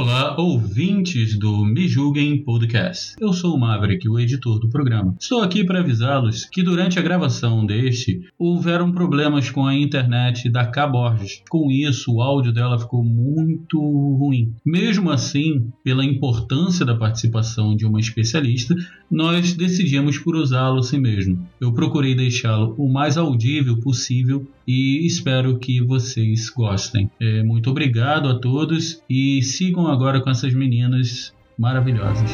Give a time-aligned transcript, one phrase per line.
[0.00, 3.16] Olá, ouvintes do Me Julguem Podcast.
[3.20, 5.16] Eu sou o Maverick, o editor do programa.
[5.20, 10.64] Estou aqui para avisá-los que durante a gravação deste houveram problemas com a internet da
[10.64, 11.42] K Borges.
[11.50, 13.76] Com isso, o áudio dela ficou muito
[14.16, 14.54] ruim.
[14.64, 18.76] Mesmo assim, pela importância da participação de uma especialista,
[19.10, 21.44] nós decidimos por usá-lo assim mesmo.
[21.60, 27.10] Eu procurei deixá-lo o mais audível possível e espero que vocês gostem.
[27.18, 32.30] É, muito obrigado a todos e sigam agora com essas meninas maravilhosas.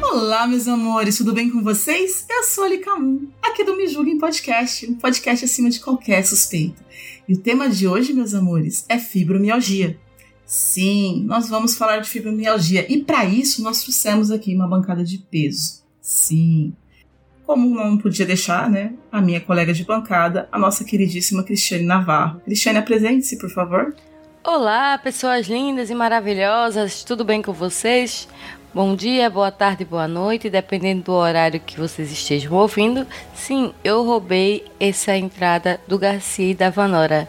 [0.00, 2.24] Olá, meus amores, tudo bem com vocês?
[2.30, 6.80] Eu sou a Licamun, aqui do Me Julguem Podcast, um podcast acima de qualquer suspeita.
[7.28, 9.98] E o tema de hoje, meus amores, é fibromialgia.
[10.44, 15.18] Sim, nós vamos falar de fibromialgia e para isso nós trouxemos aqui uma bancada de
[15.18, 15.82] peso.
[16.00, 16.72] Sim,
[17.46, 18.92] como não podia deixar, né?
[19.10, 22.40] A minha colega de bancada, a nossa queridíssima Cristiane Navarro.
[22.44, 23.94] Cristiane, apresente-se, por favor.
[24.42, 28.28] Olá, pessoas lindas e maravilhosas, tudo bem com vocês?
[28.74, 33.06] Bom dia, boa tarde, boa noite, dependendo do horário que vocês estejam ouvindo.
[33.34, 37.26] Sim, eu roubei essa entrada do Garcia e da Vanora.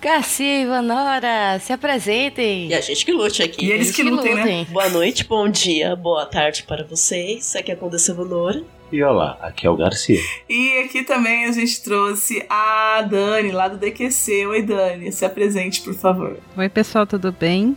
[0.00, 2.68] Garcia e Vanora, se apresentem!
[2.68, 3.66] E a gente que lute aqui.
[3.66, 4.66] E eles que lutem, né?
[4.70, 7.54] Boa noite, bom dia, boa tarde para vocês.
[7.54, 8.64] Aqui é a Condessa Vanora.
[8.90, 10.18] E olá, aqui é o Garcia.
[10.48, 14.46] E aqui também a gente trouxe a Dani, lá do DQC.
[14.46, 16.38] Oi, Dani, se apresente, por favor.
[16.56, 17.76] Oi, pessoal, tudo bem?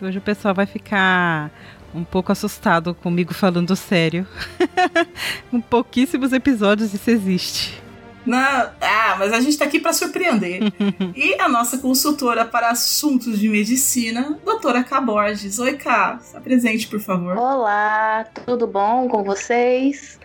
[0.00, 1.50] Hoje o pessoal vai ficar
[1.94, 4.26] um pouco assustado comigo falando sério.
[5.50, 7.85] Com pouquíssimos episódios isso existe.
[8.26, 10.60] Não, ah, mas a gente tá aqui para surpreender.
[11.14, 15.00] e a nossa consultora para assuntos de medicina, doutora K.
[15.00, 15.60] Borges.
[15.60, 17.38] Oi, K, se apresente, por favor.
[17.38, 20.18] Olá, tudo bom com vocês?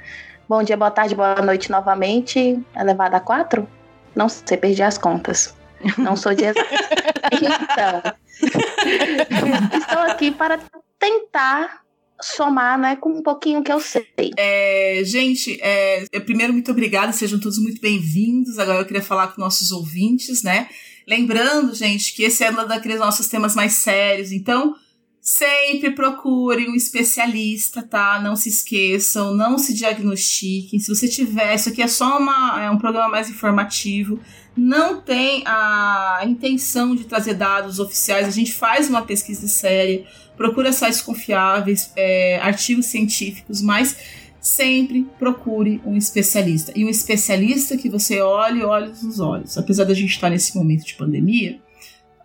[0.50, 2.60] Bom dia, boa tarde, boa noite novamente.
[2.76, 3.68] Elevada a quatro?
[4.16, 5.56] Não sei, perdi as contas.
[5.98, 6.46] Não sou de
[7.32, 8.02] então,
[9.78, 10.60] estou aqui para
[11.00, 11.81] tentar
[12.22, 14.08] somar né, com um pouquinho que eu sei.
[14.38, 18.60] É, gente, é, primeiro, muito obrigada, sejam todos muito bem-vindos.
[18.60, 20.70] Agora eu queria falar com nossos ouvintes, né?
[21.08, 24.76] Lembrando, gente, que esse é um daqueles nossos temas mais sérios, então
[25.22, 28.20] sempre procure um especialista, tá?
[28.20, 30.80] Não se esqueçam, não se diagnostiquem.
[30.80, 34.20] Se você tiver, isso aqui é só uma, é um programa mais informativo.
[34.58, 38.28] Não tem a intenção de trazer dados oficiais.
[38.28, 40.06] A gente faz uma pesquisa séria,
[40.42, 43.96] procura sites confiáveis, é, artigos científicos, mas
[44.40, 46.74] sempre procure um especialista.
[46.76, 49.56] E um especialista que você olhe olhos nos olhos.
[49.56, 51.62] Apesar da gente estar nesse momento de pandemia,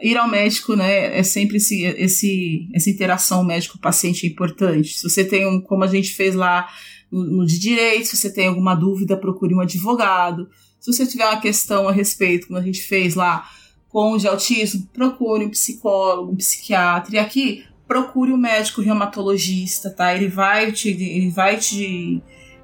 [0.01, 4.97] ir ao médico, né, é sempre esse, esse, essa interação médico-paciente é importante.
[4.97, 6.71] Se você tem um, como a gente fez lá
[7.13, 10.49] no, no, de direito, se você tem alguma dúvida, procure um advogado.
[10.81, 13.47] Se você tiver uma questão a respeito, como a gente fez lá
[13.91, 17.15] com o de autismo, procure um psicólogo, um psiquiatra.
[17.15, 20.15] E aqui, procure um médico reumatologista, tá?
[20.15, 22.23] Ele vai te, ele vai te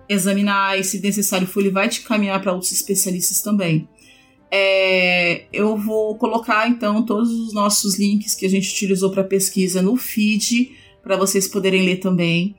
[0.09, 3.89] examinar e, se necessário for, ele vai te caminhar para outros especialistas também.
[4.51, 9.81] É, eu vou colocar então todos os nossos links que a gente utilizou para pesquisa
[9.81, 12.55] no feed para vocês poderem ler também.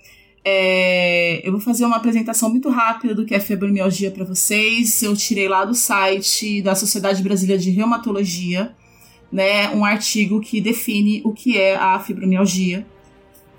[0.46, 5.02] É, eu vou fazer uma apresentação muito rápida do que é fibromialgia para vocês.
[5.02, 8.76] Eu tirei lá do site da Sociedade Brasileira de Reumatologia,
[9.34, 12.86] né, um artigo que define o que é a fibromialgia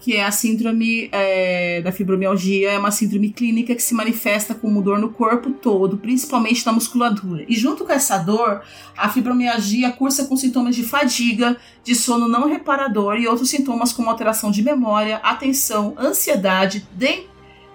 [0.05, 4.83] que é a síndrome é, da fibromialgia, é uma síndrome clínica que se manifesta como
[4.83, 7.47] dor no corpo todo, principalmente na musculatura.
[7.49, 8.61] E junto com essa dor,
[8.95, 14.11] a fibromialgia cursa com sintomas de fadiga, de sono não reparador e outros sintomas como
[14.11, 17.23] alteração de memória, atenção, ansiedade, de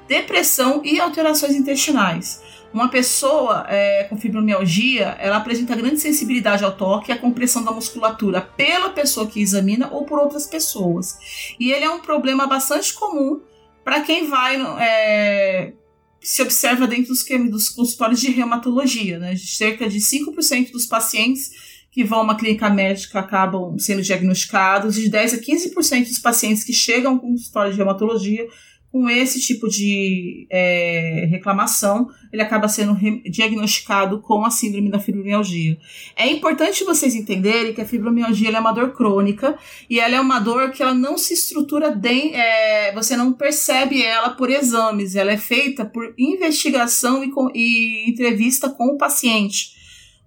[0.10, 2.42] depressão e alterações intestinais.
[2.74, 7.72] Uma pessoa é, com fibromialgia, ela apresenta grande sensibilidade ao toque e à compressão da
[7.72, 11.18] musculatura pela pessoa que examina ou por outras pessoas.
[11.60, 13.42] E ele é um problema bastante comum
[13.84, 15.74] para quem vai é,
[16.20, 19.18] se observa dentro dos, dos consultórios de reumatologia.
[19.18, 19.36] Né?
[19.36, 25.10] Cerca de 5% dos pacientes que vão a uma clínica médica acabam sendo diagnosticados, de
[25.10, 28.48] 10 a 15% dos pacientes que chegam com consultório de reumatologia
[28.92, 32.98] com esse tipo de é, reclamação, ele acaba sendo
[33.30, 35.78] diagnosticado com a síndrome da fibromialgia.
[36.16, 39.58] É importante vocês entenderem que a fibromialgia é uma dor crônica
[39.88, 44.02] e ela é uma dor que ela não se estrutura, de, é, você não percebe
[44.02, 49.78] ela por exames, ela é feita por investigação e, com, e entrevista com o paciente.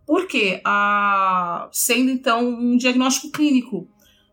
[0.07, 0.61] Por quê?
[0.65, 3.89] A, sendo então um diagnóstico clínico,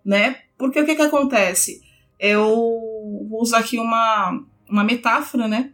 [0.06, 0.38] né?
[0.58, 1.82] Porque o que, que acontece?
[2.20, 2.78] Eu
[3.30, 5.72] vou usar aqui uma, uma metáfora, né?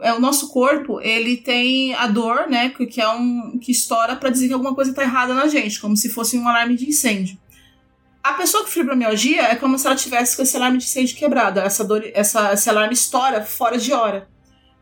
[0.00, 2.70] É, o nosso corpo, ele tem a dor, né?
[2.70, 5.96] Que é um que estoura para dizer que alguma coisa está errada na gente, como
[5.96, 7.38] se fosse um alarme de incêndio.
[8.22, 11.60] A pessoa com fibromialgia é como se ela tivesse com esse alarme de incêndio quebrado.
[11.60, 14.28] Essa dor, essa, esse alarme estoura fora de hora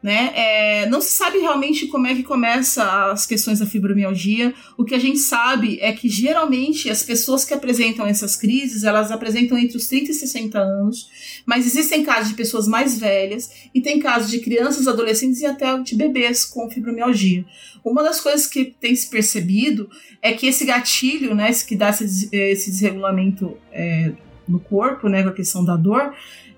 [0.05, 0.33] né?
[0.35, 4.53] É, não se sabe realmente como é que começa as questões da fibromialgia.
[4.77, 9.11] O que a gente sabe é que geralmente as pessoas que apresentam essas crises, elas
[9.11, 11.09] apresentam entre os 30 e 60 anos,
[11.47, 15.79] mas existem casos de pessoas mais velhas e tem casos de crianças, adolescentes e até
[15.79, 17.43] de bebês com fibromialgia.
[17.83, 19.89] Uma das coisas que tem se percebido
[20.21, 24.13] é que esse gatilho, né, que dá esse, esse desregulamento é,
[24.47, 26.13] no corpo, né, com a questão da dor,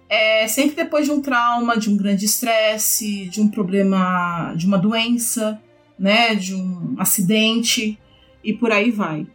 [0.09, 4.79] é sempre depois de um trauma, de um grande estresse, de um problema, de uma
[4.79, 5.61] doença,
[5.99, 7.99] né, de um acidente
[8.45, 9.27] e por aí vai.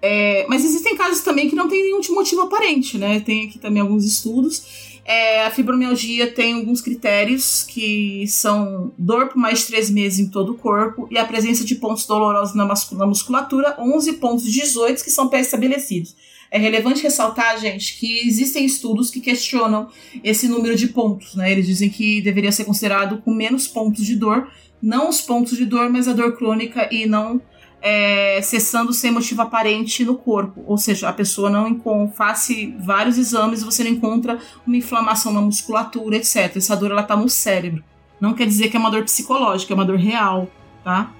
[0.00, 3.18] É, mas existem casos também que não tem nenhum motivo aparente, né?
[3.18, 4.96] Tem aqui também alguns estudos.
[5.04, 10.28] É, a fibromialgia tem alguns critérios que são dor por mais de três meses em
[10.28, 12.66] todo o corpo e a presença de pontos dolorosos na,
[13.06, 16.14] musculatura, 11 pontos 18 que são pré-estabelecidos.
[16.50, 19.88] É relevante ressaltar, gente, que existem estudos que questionam
[20.22, 21.50] esse número de pontos, né?
[21.50, 24.48] Eles dizem que deveria ser considerado com menos pontos de dor,
[24.80, 27.40] não os pontos de dor, mas a dor crônica e não
[27.80, 30.62] é, cessando sem motivo aparente no corpo.
[30.66, 31.80] Ou seja, a pessoa não
[32.14, 32.48] faz
[32.80, 36.56] vários exames e você não encontra uma inflamação na musculatura, etc.
[36.56, 37.84] Essa dor ela tá no cérebro.
[38.20, 40.50] Não quer dizer que é uma dor psicológica, é uma dor real,
[40.82, 41.12] tá?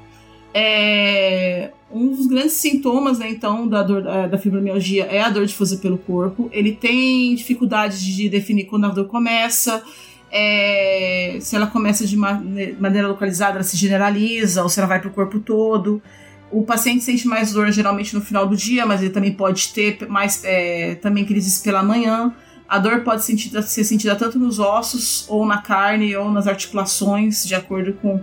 [0.52, 5.46] É, um dos grandes sintomas, né, então, da dor é, da fibromialgia é a dor
[5.46, 6.50] difusa pelo corpo.
[6.52, 9.82] Ele tem dificuldade de definir quando a dor começa.
[10.31, 15.08] É, se ela começa de maneira localizada, ela se generaliza, ou se ela vai para
[15.08, 16.02] o corpo todo.
[16.50, 20.06] O paciente sente mais dor geralmente no final do dia, mas ele também pode ter
[20.08, 22.32] mais é, também crises pela manhã.
[22.69, 27.54] A dor pode ser sentida tanto nos ossos, ou na carne, ou nas articulações, de
[27.54, 28.20] acordo com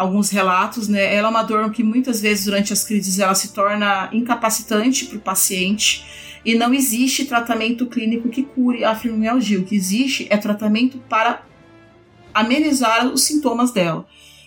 [0.00, 1.14] alguns relatos, né?
[1.14, 5.18] Ela é uma dor que muitas vezes durante as crises ela se torna incapacitante para
[5.18, 6.06] o paciente
[6.42, 9.60] e não existe tratamento clínico que cure a fibromialgia.
[9.60, 11.42] O que existe é tratamento para
[12.32, 14.06] amenizar os sintomas dela.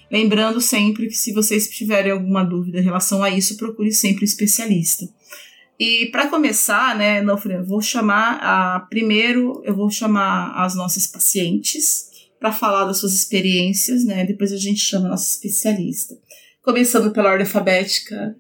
[0.10, 4.26] Lembrando sempre que se vocês tiverem alguma dúvida em relação a isso, procure sempre um
[4.26, 5.08] especialista.
[5.80, 12.13] E para começar, né, eu vou chamar a primeiro, eu vou chamar as nossas pacientes
[12.44, 14.26] para falar das suas experiências, né?
[14.26, 16.14] Depois a gente chama a nossa especialista.
[16.62, 18.36] Começando pela ordem alfabética,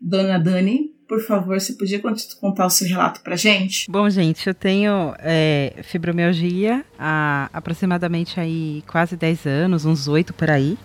[0.00, 2.00] Dona Dani, por favor, você podia
[2.40, 3.90] contar o seu relato para gente?
[3.90, 10.48] Bom, gente, eu tenho é, fibromialgia há aproximadamente aí quase 10 anos, uns 8 por
[10.48, 10.78] aí.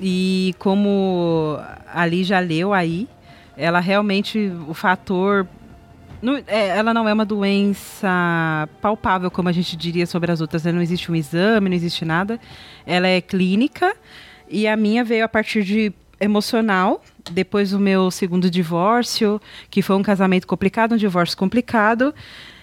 [0.00, 1.56] E como
[1.94, 3.06] ali já leu aí,
[3.56, 5.46] ela realmente, o fator
[6.22, 10.64] não, é, ela não é uma doença palpável, como a gente diria sobre as outras.
[10.64, 10.72] Né?
[10.72, 12.40] Não existe um exame, não existe nada.
[12.86, 13.94] Ela é clínica.
[14.48, 19.96] E a minha veio a partir de emocional, depois do meu segundo divórcio, que foi
[19.96, 22.14] um casamento complicado, um divórcio complicado.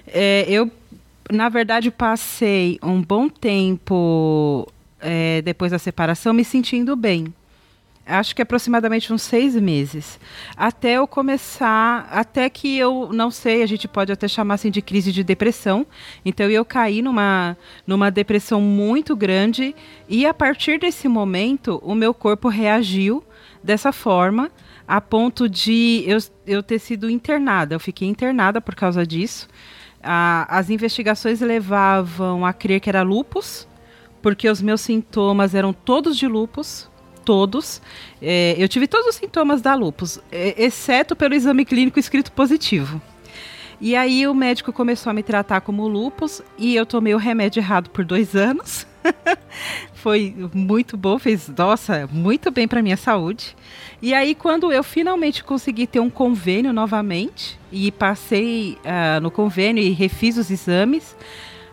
[0.07, 0.71] É, eu,
[1.31, 4.67] na verdade, passei um bom tempo
[4.99, 7.33] é, depois da separação me sentindo bem
[8.05, 10.19] acho que aproximadamente uns seis meses,
[10.57, 14.81] até eu começar, até que eu não sei, a gente pode até chamar assim de
[14.81, 15.85] crise de depressão.
[16.25, 17.57] Então eu caí numa,
[17.87, 19.75] numa depressão muito grande
[20.07, 23.23] e a partir desse momento o meu corpo reagiu
[23.63, 24.51] dessa forma
[24.85, 27.75] a ponto de eu, eu ter sido internada.
[27.75, 29.47] Eu fiquei internada por causa disso.
[30.01, 33.65] as investigações levavam a crer que era lupus,
[34.21, 36.91] porque os meus sintomas eram todos de lupus
[37.23, 37.81] todos.
[38.21, 43.01] É, eu tive todos os sintomas da lupus, é, exceto pelo exame clínico escrito positivo.
[43.81, 47.59] E aí o médico começou a me tratar como lupus e eu tomei o remédio
[47.59, 48.87] errado por dois anos.
[49.93, 53.55] Foi muito bom, fez, nossa, muito bem para minha saúde.
[54.01, 59.83] E aí quando eu finalmente consegui ter um convênio novamente e passei uh, no convênio
[59.83, 61.15] e refiz os exames,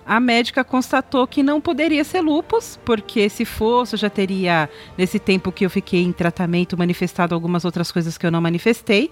[0.05, 5.19] a médica constatou que não poderia ser lupus, porque se fosse, eu já teria, nesse
[5.19, 9.11] tempo que eu fiquei em tratamento, manifestado algumas outras coisas que eu não manifestei.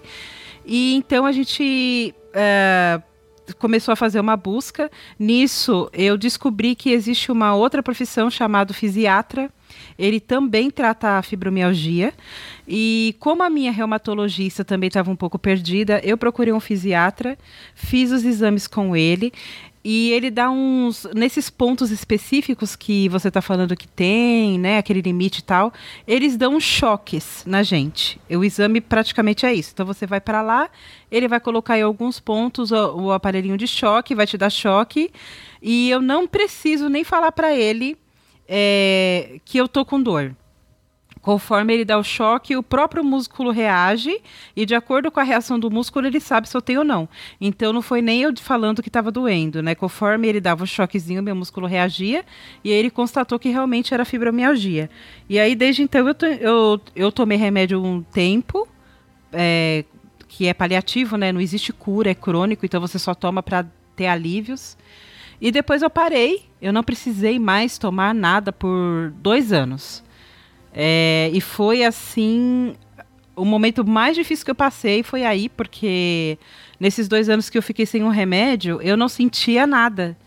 [0.65, 2.13] E então a gente.
[2.33, 3.01] É,
[3.57, 4.91] começou a fazer uma busca.
[5.17, 9.49] Nisso, eu descobri que existe uma outra profissão chamada fisiatra.
[9.97, 12.13] Ele também trata a fibromialgia.
[12.67, 17.37] E como a minha reumatologista também estava um pouco perdida, eu procurei um fisiatra,
[17.73, 19.31] fiz os exames com ele.
[19.83, 21.07] E ele dá uns.
[21.15, 24.77] Nesses pontos específicos que você está falando que tem, né?
[24.77, 25.71] Aquele limite e tal,
[26.05, 28.19] eles dão choques na gente.
[28.29, 29.71] O exame praticamente é isso.
[29.73, 30.69] Então você vai para lá,
[31.09, 35.11] ele vai colocar em alguns pontos o, o, aparelhinho de choque, vai te dar choque.
[35.61, 37.97] E eu não preciso nem falar para ele
[38.47, 40.35] é, que eu tô com dor.
[41.29, 44.19] Conforme ele dá o choque, o próprio músculo reage
[44.55, 47.07] e, de acordo com a reação do músculo, ele sabe se eu tenho ou não.
[47.39, 49.75] Então, não foi nem eu falando que estava doendo, né?
[49.75, 52.25] Conforme ele dava o choquezinho, meu músculo reagia
[52.63, 54.89] e ele constatou que realmente era fibromialgia.
[55.29, 58.67] E aí, desde então, eu, eu, eu tomei remédio um tempo,
[59.31, 59.85] é,
[60.27, 61.31] que é paliativo, né?
[61.31, 64.75] Não existe cura, é crônico, então você só toma para ter alívios.
[65.39, 70.03] E depois eu parei, eu não precisei mais tomar nada por dois anos.
[70.81, 72.73] É, e foi assim.
[73.35, 76.37] O momento mais difícil que eu passei foi aí, porque
[76.79, 80.17] nesses dois anos que eu fiquei sem um remédio, eu não sentia nada.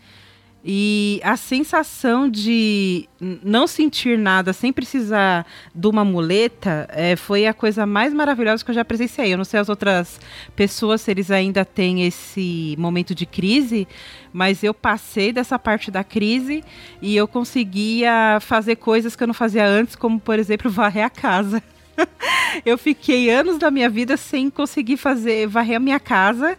[0.65, 7.53] E a sensação de não sentir nada sem precisar de uma muleta é, foi a
[7.53, 9.33] coisa mais maravilhosa que eu já presenciei.
[9.33, 10.21] Eu não sei as outras
[10.55, 13.85] pessoas se eles ainda têm esse momento de crise,
[14.31, 16.63] mas eu passei dessa parte da crise
[17.01, 21.09] e eu conseguia fazer coisas que eu não fazia antes, como por exemplo varrer a
[21.09, 21.61] casa.
[22.65, 26.57] eu fiquei anos da minha vida sem conseguir fazer varrer a minha casa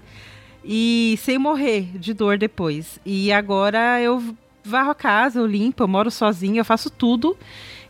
[0.65, 2.99] e sem morrer de dor depois.
[3.05, 4.23] E agora eu
[4.65, 7.37] varro a casa, eu limpo, eu moro sozinha, eu faço tudo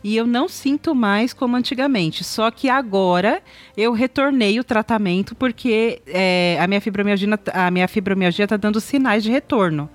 [0.03, 2.23] e eu não sinto mais como antigamente.
[2.23, 3.41] Só que agora
[3.75, 9.23] eu retornei o tratamento porque é, a minha fibromialgia a minha fibromialgia está dando sinais
[9.23, 9.89] de retorno.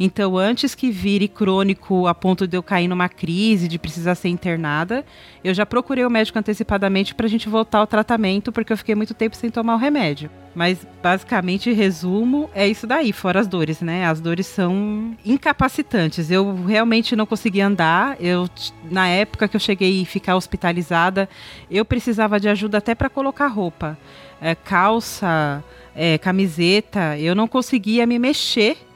[0.00, 4.28] Então, antes que vire crônico a ponto de eu cair numa crise, de precisar ser
[4.28, 5.04] internada,
[5.42, 8.94] eu já procurei o médico antecipadamente para a gente voltar ao tratamento, porque eu fiquei
[8.94, 10.30] muito tempo sem tomar o remédio.
[10.54, 14.06] Mas, basicamente, resumo, é isso daí, fora as dores, né?
[14.06, 16.30] As dores são incapacitantes.
[16.30, 18.16] Eu realmente não conseguia andar.
[18.20, 18.48] Eu,
[18.90, 21.28] na época que eu cheguei a ficar hospitalizada,
[21.70, 23.98] eu precisava de ajuda até para colocar roupa.
[24.40, 25.62] É, calça,
[25.94, 28.87] é, camiseta, eu não conseguia me mexer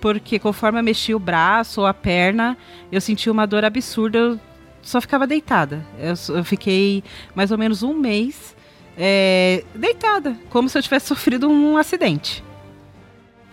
[0.00, 2.56] porque conforme eu mexia o braço ou a perna,
[2.90, 4.40] eu sentia uma dor absurda, eu
[4.82, 5.84] só ficava deitada.
[5.98, 7.02] Eu, eu fiquei
[7.34, 8.56] mais ou menos um mês
[8.96, 12.42] é, deitada, como se eu tivesse sofrido um acidente.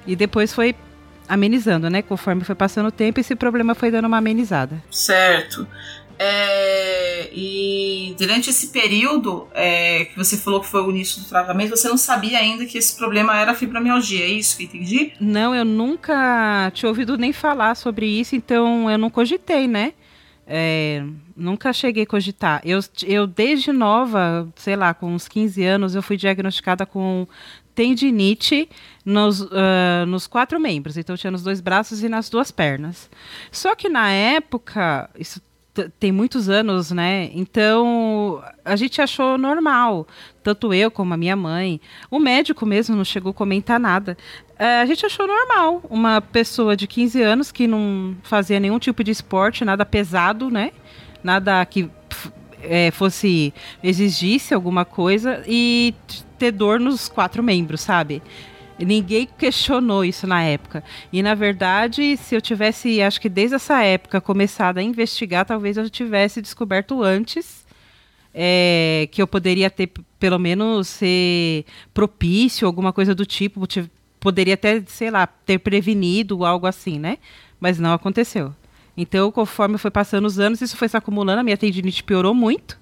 [0.07, 0.75] E depois foi
[1.27, 2.01] amenizando, né?
[2.01, 4.81] Conforme foi passando o tempo, esse problema foi dando uma amenizada.
[4.91, 5.67] Certo.
[6.17, 11.71] É, e durante esse período é, que você falou que foi o início do tratamento,
[11.71, 15.13] você não sabia ainda que esse problema era fibromialgia, é isso que entendi?
[15.19, 19.93] Não, eu nunca tinha ouvido nem falar sobre isso, então eu não cogitei, né?
[20.47, 21.03] É,
[21.35, 22.61] nunca cheguei a cogitar.
[22.63, 27.27] Eu, eu, desde nova, sei lá, com uns 15 anos, eu fui diagnosticada com
[27.73, 28.69] tendinite
[29.03, 30.97] nos, uh, nos quatro membros.
[30.97, 33.09] Então, eu tinha nos dois braços e nas duas pernas.
[33.51, 35.41] Só que na época, isso
[35.99, 37.29] tem muitos anos, né?
[37.33, 40.07] Então a gente achou normal,
[40.43, 41.79] tanto eu como a minha mãe.
[42.09, 44.17] O médico mesmo não chegou a comentar nada.
[44.57, 49.03] É, a gente achou normal uma pessoa de 15 anos que não fazia nenhum tipo
[49.03, 50.71] de esporte, nada pesado, né?
[51.23, 51.89] Nada que
[52.61, 53.53] é, fosse
[53.83, 55.93] exigisse alguma coisa e
[56.37, 58.21] ter dor nos quatro membros, sabe?
[58.77, 60.83] Ninguém questionou isso na época.
[61.11, 65.77] E na verdade, se eu tivesse, acho que desde essa época, começado a investigar, talvez
[65.77, 67.65] eu tivesse descoberto antes
[68.33, 69.89] é, que eu poderia ter,
[70.19, 71.63] pelo menos, ser
[71.93, 73.61] propício, alguma coisa do tipo.
[74.19, 77.17] Poderia até, sei lá, ter prevenido algo assim, né?
[77.59, 78.53] Mas não aconteceu.
[78.97, 82.77] Então, conforme foi passando os anos, isso foi se acumulando, a minha tendinite piorou muito.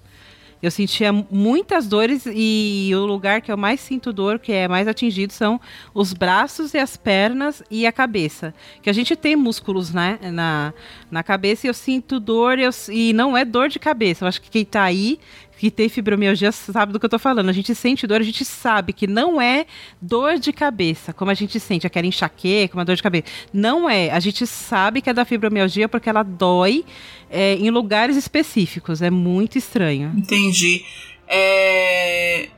[0.64, 4.88] Eu sentia muitas dores e o lugar que eu mais sinto dor, que é mais
[4.88, 5.60] atingido, são
[5.94, 8.56] os braços e as pernas e a cabeça.
[8.82, 10.74] Que a gente tem músculos né, na,
[11.12, 14.24] na cabeça e eu sinto dor eu, e não é dor de cabeça.
[14.24, 15.20] Eu acho que quem está aí
[15.64, 17.48] que tem fibromialgia sabe do que eu tô falando.
[17.48, 19.66] A gente sente dor, a gente sabe que não é
[20.02, 23.28] dor de cabeça, como a gente sente aquela enxaqueca, uma dor de cabeça.
[23.54, 24.10] Não é.
[24.10, 26.84] A gente sabe que é da fibromialgia porque ela dói
[27.30, 29.02] é, em lugares específicos.
[29.02, 30.12] É muito estranho.
[30.18, 30.84] Entendi.
[31.30, 32.50] É...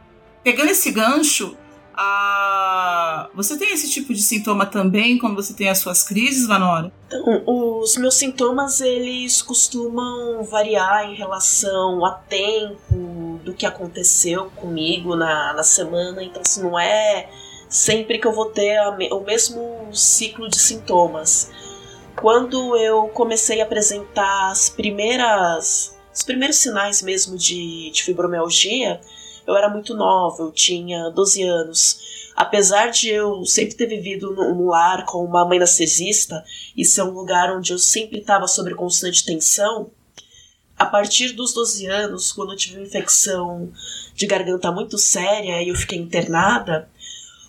[0.43, 1.55] Pegando esse gancho,
[1.97, 3.29] a...
[3.33, 6.91] Você tem esse tipo de sintoma também quando você tem as suas crises, Vanora?
[7.07, 15.15] Então, os meus sintomas eles costumam variar em relação a tempo do que aconteceu comigo
[15.15, 17.29] na, na semana, então se assim, não é
[17.69, 18.79] sempre que eu vou ter
[19.11, 21.51] o mesmo ciclo de sintomas.
[22.15, 29.01] Quando eu comecei a apresentar as primeiras os primeiros sinais mesmo de, de fibromialgia,
[29.47, 32.31] eu era muito nova, eu tinha 12 anos.
[32.35, 36.43] Apesar de eu sempre ter vivido num lar com uma mãe narcisista,
[36.75, 39.89] e ser um lugar onde eu sempre estava sob constante tensão,
[40.77, 43.71] a partir dos 12 anos, quando eu tive uma infecção
[44.13, 46.89] de garganta muito séria e eu fiquei internada,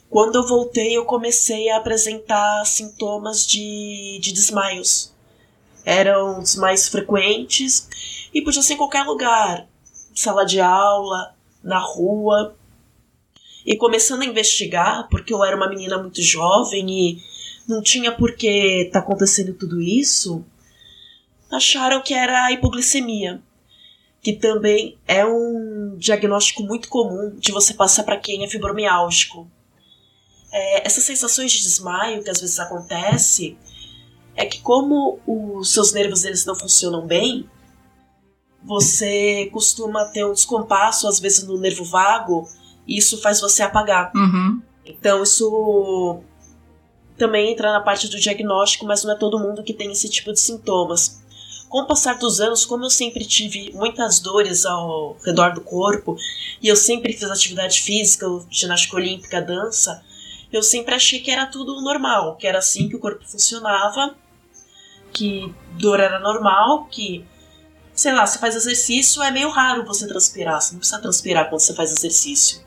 [0.08, 5.12] quando eu voltei eu comecei a apresentar sintomas de, de desmaios.
[5.84, 7.88] Eram os mais frequentes
[8.32, 9.66] e podia ser em qualquer lugar,
[10.14, 11.35] sala de aula,
[11.66, 12.56] na rua.
[13.66, 17.22] E começando a investigar, porque eu era uma menina muito jovem e
[17.68, 20.44] não tinha por que estar tá acontecendo tudo isso,
[21.50, 23.42] acharam que era hipoglicemia,
[24.22, 29.50] que também é um diagnóstico muito comum de você passar para quem é fibromiálgico.
[30.52, 33.58] É, essas sensações de desmaio que às vezes acontece
[34.36, 37.48] é que como os seus nervos eles não funcionam bem,
[38.66, 42.48] você costuma ter um descompasso, às vezes, no nervo vago,
[42.86, 44.10] e isso faz você apagar.
[44.14, 44.60] Uhum.
[44.84, 46.20] Então, isso
[47.16, 50.32] também entra na parte do diagnóstico, mas não é todo mundo que tem esse tipo
[50.32, 51.22] de sintomas.
[51.68, 56.16] Com o passar dos anos, como eu sempre tive muitas dores ao redor do corpo,
[56.60, 60.02] e eu sempre fiz atividade física, ginástica olímpica, dança,
[60.52, 64.14] eu sempre achei que era tudo normal, que era assim que o corpo funcionava,
[65.12, 67.24] que dor era normal, que
[67.96, 70.60] sei lá, você faz exercício, é meio raro você transpirar.
[70.60, 72.60] Você não precisa transpirar quando você faz exercício.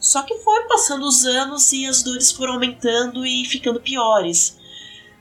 [0.00, 4.58] Só que foi passando os anos e as dores foram aumentando e ficando piores.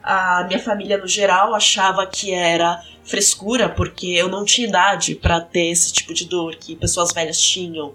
[0.02, 5.40] A minha família, no geral, achava que era frescura, porque eu não tinha idade para
[5.40, 7.94] ter esse tipo de dor que pessoas velhas tinham.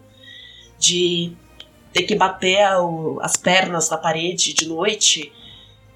[0.79, 1.33] De
[1.93, 2.59] ter que bater
[3.21, 5.33] as pernas na parede de noite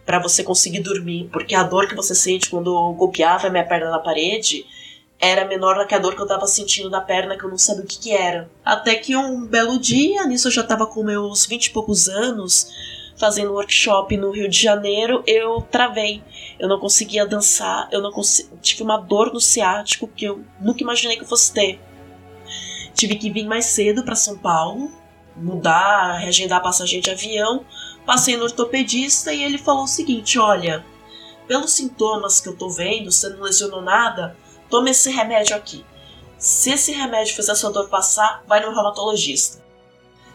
[0.05, 3.91] para você conseguir dormir, porque a dor que você sente quando golpeava a minha perna
[3.91, 4.65] na parede
[5.18, 7.58] era menor do que a dor que eu tava sentindo na perna, que eu não
[7.58, 8.50] sabia o que, que era.
[8.64, 12.71] Até que um belo dia, nisso eu já tava com meus vinte e poucos anos,
[13.17, 16.23] fazendo workshop no Rio de Janeiro, eu travei.
[16.58, 20.82] Eu não conseguia dançar, eu não consegui, tive uma dor no ciático que eu nunca
[20.82, 21.80] imaginei que eu fosse ter.
[22.95, 24.91] Tive que vir mais cedo para São Paulo,
[25.34, 27.64] mudar, reagendar a passagem de avião.
[28.04, 30.84] Passei no ortopedista e ele falou o seguinte: olha,
[31.47, 34.36] pelos sintomas que eu tô vendo, você não lesionou nada,
[34.71, 35.85] tome esse remédio aqui.
[36.39, 39.66] Se esse remédio fizer sua dor passar, vai no reumatologista.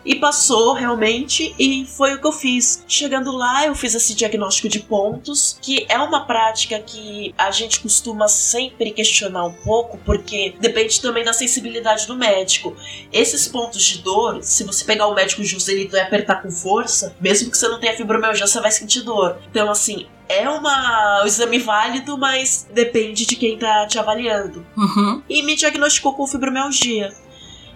[0.04, 2.84] E passou realmente, e foi o que eu fiz.
[2.88, 7.80] Chegando lá, eu fiz esse diagnóstico de pontos, que é uma prática que a gente
[7.80, 12.76] costuma sempre questionar um pouco, porque depende também da sensibilidade do médico.
[13.12, 17.52] Esses pontos de dor, se você pegar o médico Joselito e apertar com força, mesmo
[17.52, 19.38] que você não tenha fibromialgia, você vai sentir dor.
[19.50, 24.66] Então, assim, é uma, um exame válido, mas depende de quem tá te avaliando.
[24.78, 25.22] Uhum.
[25.30, 27.14] E me diagnosticou com fibromialgia.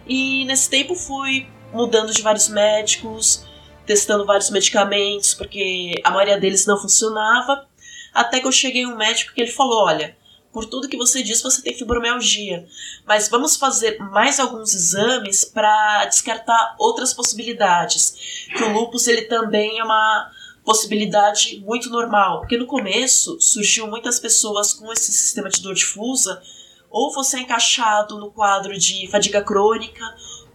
[0.07, 3.45] E nesse tempo fui mudando de vários médicos,
[3.86, 7.67] testando vários medicamentos, porque a maioria deles não funcionava.
[8.13, 10.15] Até que eu cheguei em um médico que ele falou: olha,
[10.56, 12.65] por tudo que você diz, você tem fibromialgia.
[13.06, 18.47] Mas vamos fazer mais alguns exames para descartar outras possibilidades.
[18.56, 20.32] Que o lúpus ele também é uma
[20.63, 26.41] possibilidade muito normal, porque no começo surgiu muitas pessoas com esse sistema de dor difusa,
[26.89, 30.01] ou você é encaixado no quadro de fadiga crônica,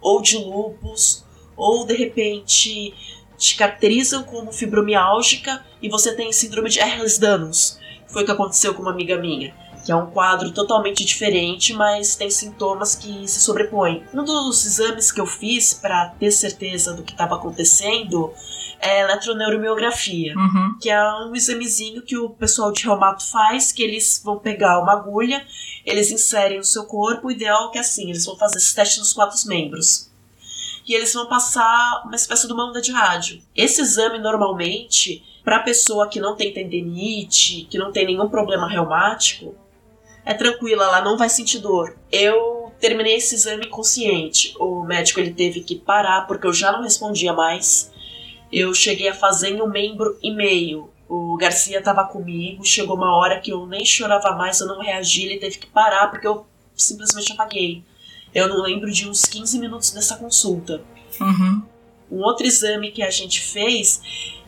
[0.01, 1.23] ou de lúpus,
[1.55, 2.93] ou de repente
[3.37, 7.79] te caracterizam como fibromiálgica e você tem síndrome de Ehlers-Danlos.
[8.07, 12.15] Foi o que aconteceu com uma amiga minha, que é um quadro totalmente diferente, mas
[12.15, 14.03] tem sintomas que se sobrepõem.
[14.13, 18.33] Um dos exames que eu fiz para ter certeza do que estava acontecendo
[18.79, 20.77] é eletroneuromiografia, uhum.
[20.81, 24.93] que é um examezinho que o pessoal de reumato faz, que eles vão pegar uma
[24.93, 25.45] agulha,
[25.85, 28.99] eles inserem no seu corpo, o ideal é que assim, eles vão fazer esse teste
[28.99, 30.09] nos quatro membros.
[30.87, 33.39] E eles vão passar uma espécie de uma onda de rádio.
[33.55, 39.55] Esse exame, normalmente, para pessoa que não tem tendinite, que não tem nenhum problema reumático,
[40.25, 41.95] é tranquila, ela não vai sentir dor.
[42.11, 44.55] Eu terminei esse exame consciente.
[44.59, 47.91] O médico ele teve que parar porque eu já não respondia mais
[48.51, 50.89] eu cheguei a fazer em um membro e meio.
[51.07, 55.25] O Garcia estava comigo, chegou uma hora que eu nem chorava mais, eu não reagi,
[55.25, 57.83] ele teve que parar porque eu simplesmente apaguei.
[58.33, 60.81] Eu não lembro de uns 15 minutos dessa consulta.
[61.19, 61.61] Uhum.
[62.09, 64.01] Um outro exame que a gente fez,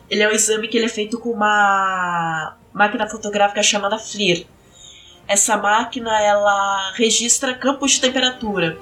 [0.08, 4.46] ele é um exame que ele é feito com uma máquina fotográfica chamada FLIR.
[5.26, 8.78] Essa máquina ela registra campos de temperatura,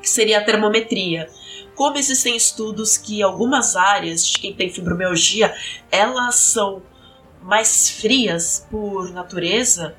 [0.00, 1.28] que seria a termometria.
[1.74, 5.52] como existem estudos que algumas áreas de quem tem fibromialgia,
[5.90, 6.82] elas são
[7.42, 9.96] mais frias por natureza,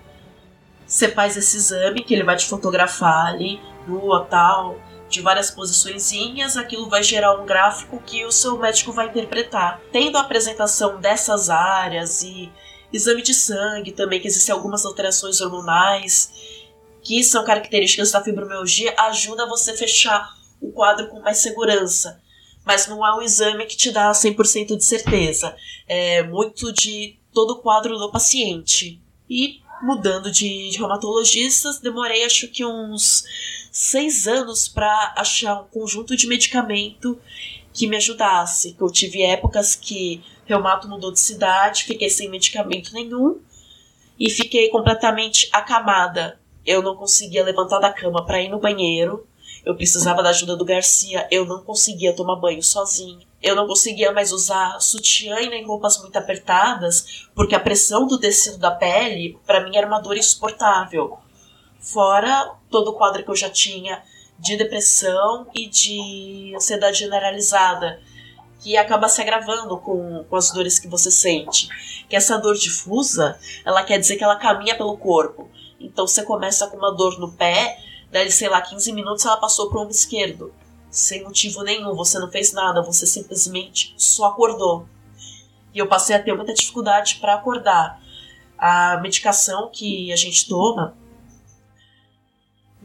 [0.88, 6.58] você faz esse exame que ele vai te fotografar ali, nua, tal, de várias posiçõezinhas,
[6.58, 9.82] aquilo vai gerar um gráfico que o seu médico vai interpretar.
[9.92, 12.52] Tendo a apresentação dessas áreas e
[12.96, 16.32] exame de sangue também, que existem algumas alterações hormonais
[17.04, 22.20] que são características da fibromialgia, ajuda você a fechar o quadro com mais segurança.
[22.66, 25.56] Mas não é um exame que te dá 100% de certeza.
[25.88, 29.00] É muito de todo o quadro do paciente.
[29.30, 33.24] E mudando de, de reumatologistas, demorei acho que uns
[33.72, 37.20] seis anos para achar um conjunto de medicamento
[37.76, 38.76] que me ajudasse.
[38.80, 43.42] Eu tive épocas que reumato mudou de cidade, fiquei sem medicamento nenhum
[44.18, 46.40] e fiquei completamente acamada.
[46.66, 49.28] Eu não conseguia levantar da cama para ir no banheiro.
[49.66, 53.20] Eu precisava da ajuda do Garcia, eu não conseguia tomar banho sozinho.
[53.42, 58.18] Eu não conseguia mais usar sutiã e nem roupas muito apertadas, porque a pressão do
[58.18, 61.18] tecido da pele, para mim, era uma dor insuportável.
[61.80, 64.02] Fora todo o quadro que eu já tinha
[64.38, 68.00] de depressão e de ansiedade generalizada,
[68.60, 71.70] que acaba se agravando com, com as dores que você sente.
[72.10, 75.50] Que essa dor difusa, ela quer dizer que ela caminha pelo corpo.
[75.80, 77.78] Então você começa com uma dor no pé,
[78.16, 80.54] Daí, sei lá, 15 minutos ela passou pro ombro esquerdo.
[80.90, 84.88] Sem motivo nenhum, você não fez nada, você simplesmente só acordou.
[85.74, 88.02] E eu passei a ter muita dificuldade para acordar.
[88.58, 90.96] A medicação que a gente toma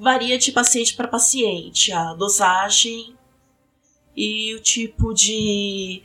[0.00, 3.14] varia de paciente para paciente, a dosagem
[4.16, 6.02] e o tipo de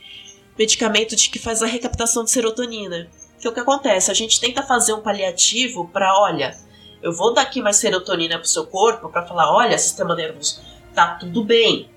[0.58, 3.08] medicamento de que faz a recaptação de serotonina.
[3.40, 6.54] Que é o que acontece, a gente tenta fazer um paliativo para, olha,
[7.02, 10.60] eu vou dar aqui mais serotonina pro seu corpo para falar, olha, sistema nervoso,
[10.94, 11.88] tá tudo bem.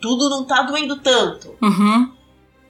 [0.00, 1.56] Tudo não tá doendo tanto.
[1.62, 2.12] Uhum.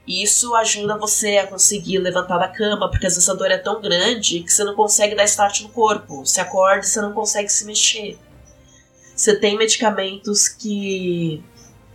[0.06, 3.80] Isso ajuda você a conseguir levantar da cama, porque às vezes a dor é tão
[3.80, 6.24] grande que você não consegue dar start no corpo.
[6.24, 8.16] Você acorda e você não consegue se mexer.
[9.16, 11.42] Você tem medicamentos que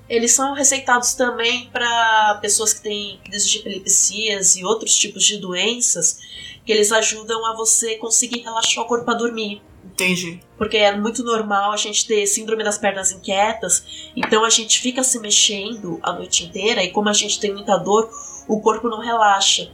[0.10, 5.38] eles são receitados também para pessoas que têm crises de epilepsias e outros tipos de
[5.38, 6.20] doenças
[6.66, 9.62] que eles ajudam a você conseguir relaxar o corpo para dormir.
[9.86, 10.42] Entendi.
[10.58, 15.04] Porque é muito normal a gente ter síndrome das pernas inquietas, então a gente fica
[15.04, 18.10] se mexendo a noite inteira e como a gente tem muita dor,
[18.48, 19.72] o corpo não relaxa.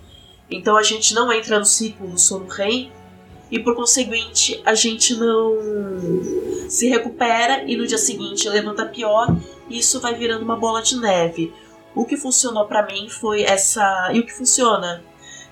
[0.52, 2.92] Então a gente não entra no ciclo do sono REM
[3.52, 5.56] e por conseguinte a gente não
[6.70, 9.28] se recupera e no dia seguinte levanta pior
[9.70, 11.54] e isso vai virando uma bola de neve.
[11.96, 14.12] O que funcionou para mim foi essa.
[14.14, 15.04] E o que funciona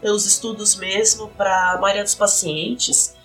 [0.01, 3.15] pelos estudos mesmo para a maioria dos pacientes,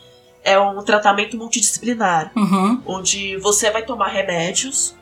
[0.42, 2.83] é um tratamento multidisciplinar, uhum.
[2.87, 4.94] onde você vai tomar remédios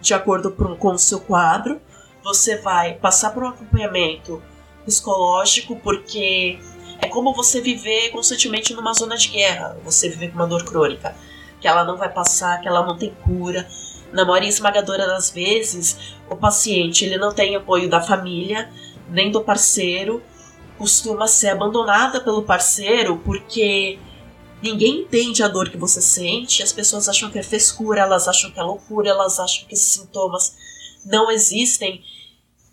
[0.00, 1.80] de acordo com o seu quadro,
[2.22, 4.40] você vai passar por um acompanhamento
[4.84, 6.60] psicológico, porque
[7.00, 11.14] é como você viver constantemente numa zona de guerra, você viver com uma dor crônica,
[11.60, 13.66] que ela não vai passar, que ela não tem cura.
[14.12, 18.70] Na maioria esmagadora das vezes, o paciente ele não tem apoio da família,
[19.08, 20.22] nem do parceiro,
[20.78, 23.98] costuma ser abandonada pelo parceiro porque
[24.62, 28.50] ninguém entende a dor que você sente, as pessoas acham que é frescura, elas acham
[28.50, 30.56] que é loucura, elas acham que esses sintomas
[31.04, 32.02] não existem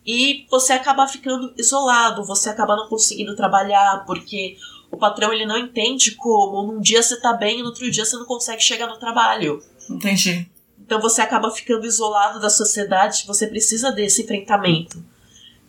[0.05, 4.57] e você acaba ficando isolado, você acaba não conseguindo trabalhar porque
[4.91, 8.05] o patrão ele não entende como num dia você tá bem e no outro dia
[8.05, 9.63] você não consegue chegar no trabalho.
[9.89, 10.49] Entendi.
[10.79, 15.03] Então você acaba ficando isolado da sociedade, você precisa desse enfrentamento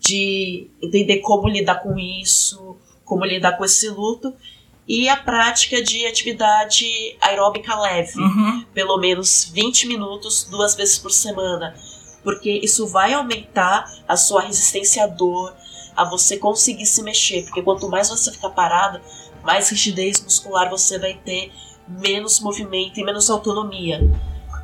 [0.00, 4.34] de entender como lidar com isso, como lidar com esse luto
[4.86, 8.64] e a prática de atividade aeróbica leve, uhum.
[8.74, 11.74] pelo menos 20 minutos duas vezes por semana,
[12.24, 15.54] porque isso vai aumentar a sua resistência à dor,
[15.94, 19.00] a você conseguir se mexer, porque quanto mais você ficar parado,
[19.44, 21.52] mais rigidez muscular você vai ter,
[21.87, 24.00] menos movimento e menos autonomia.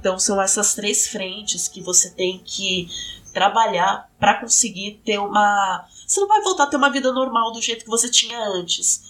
[0.00, 2.88] Então são essas três frentes que você tem que
[3.32, 5.86] trabalhar para conseguir ter uma.
[6.06, 9.08] Você não vai voltar a ter uma vida normal do jeito que você tinha antes.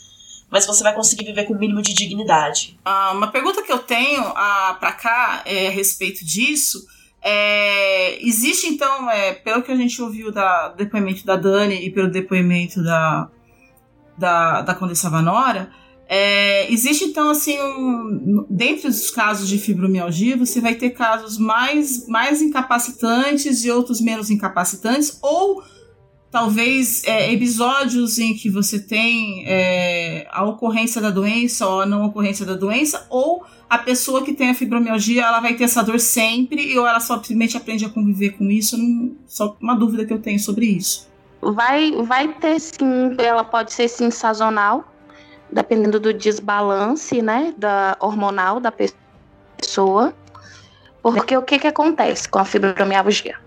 [0.51, 2.77] Mas você vai conseguir viver com o mínimo de dignidade.
[2.85, 6.85] Ah, uma pergunta que eu tenho ah, para cá é, a respeito disso.
[7.23, 12.11] É, existe então, é, pelo que a gente ouviu da, depoimento da Dani e pelo
[12.11, 13.29] depoimento da,
[14.17, 15.71] da, da Condessa Vanora,
[16.13, 22.09] é, existe então assim um, dentro dos casos de fibromialgia você vai ter casos mais
[22.09, 25.63] mais incapacitantes e outros menos incapacitantes ou
[26.31, 32.07] talvez é, episódios em que você tem é, a ocorrência da doença ou a não
[32.07, 35.99] ocorrência da doença, ou a pessoa que tem a fibromialgia ela vai ter essa dor
[35.99, 38.79] sempre ou ela simplesmente aprende a conviver com isso?
[38.79, 41.11] Não, só uma dúvida que eu tenho sobre isso.
[41.43, 44.85] Vai, vai ter sim, ela pode ser sim sazonal,
[45.51, 50.15] dependendo do desbalance, né, da hormonal da pessoa.
[51.03, 53.39] Porque o que que acontece com a fibromialgia?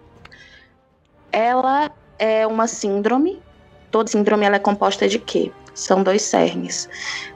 [1.31, 3.41] Ela é uma síndrome.
[3.91, 5.51] Toda síndrome ela é composta de quê?
[5.73, 6.89] São dois cernes.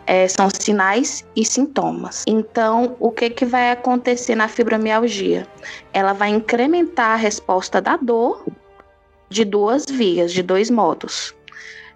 [0.05, 2.23] É, são sinais e sintomas.
[2.27, 5.47] Então, o que, que vai acontecer na fibromialgia?
[5.91, 8.45] Ela vai incrementar a resposta da dor
[9.29, 11.35] de duas vias, de dois modos.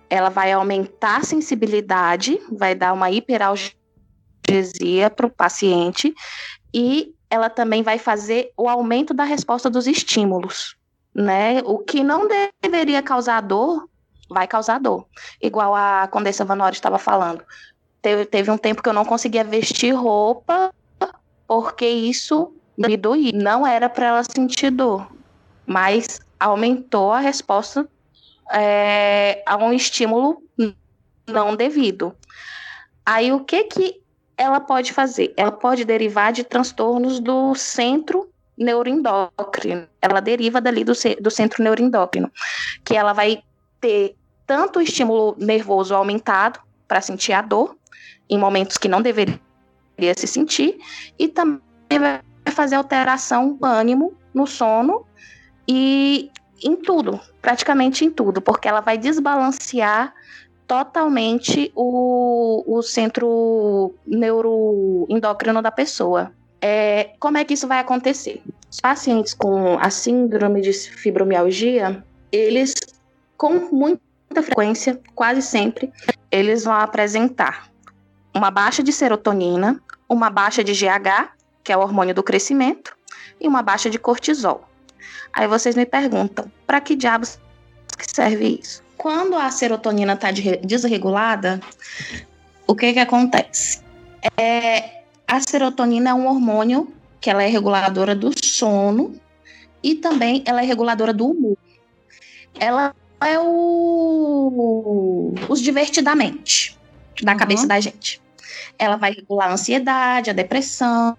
[0.09, 3.73] Ela vai aumentar a sensibilidade, vai dar uma hiperalgesia
[5.15, 6.13] para o paciente
[6.73, 10.75] e ela também vai fazer o aumento da resposta dos estímulos
[11.13, 11.62] né?
[11.65, 12.28] O que não
[12.62, 13.88] deveria causar dor,
[14.30, 15.06] vai causar dor.
[15.41, 17.43] Igual a Condessa Vanori estava falando.
[18.02, 20.74] Teve, teve um tempo que eu não conseguia vestir roupa
[21.47, 23.32] porque isso me doía.
[23.34, 25.08] Não era para ela sentir dor,
[25.65, 27.88] mas aumentou a resposta
[28.52, 30.41] é, a um estímulo
[31.28, 32.15] não devido.
[33.06, 34.02] Aí o que que
[34.38, 35.34] ela pode fazer?
[35.36, 38.30] Ela pode derivar de transtornos do centro
[38.62, 39.88] neuroendócrino.
[40.02, 42.32] Ela deriva dali do, do centro neuroendócrino,
[42.86, 43.43] que ela vai
[43.80, 47.76] ter tanto o estímulo nervoso aumentado para sentir a dor
[48.30, 49.39] em momentos que não deveria
[50.15, 50.78] se sentir
[51.17, 51.60] e também
[52.00, 52.21] vai
[52.54, 55.06] fazer alteração no ânimo, no sono
[55.67, 56.32] e
[56.63, 60.13] em tudo, praticamente em tudo, porque ela vai desbalancear
[60.67, 66.32] totalmente o, o centro neuroendócrino da pessoa.
[66.62, 68.41] É, como é que isso vai acontecer?
[68.69, 72.74] Os pacientes com a síndrome de fibromialgia, eles,
[73.36, 75.91] com muita frequência, quase sempre,
[76.32, 77.69] eles vão apresentar
[78.34, 82.95] uma baixa de serotonina, uma baixa de GH, que é o hormônio do crescimento,
[83.39, 84.69] e uma baixa de cortisol.
[85.34, 87.39] Aí vocês me perguntam, para que diabos
[88.00, 88.84] serve isso?
[88.97, 91.60] Quando a serotonina está desregulada,
[92.67, 93.82] o que que acontece?
[94.38, 95.00] É,
[95.31, 99.15] a serotonina é um hormônio que ela é reguladora do sono
[99.81, 101.57] e também ela é reguladora do humor.
[102.59, 106.77] Ela é o os divertidamente
[107.23, 107.37] da uhum.
[107.37, 108.21] cabeça da gente.
[108.77, 111.17] Ela vai regular a ansiedade, a depressão,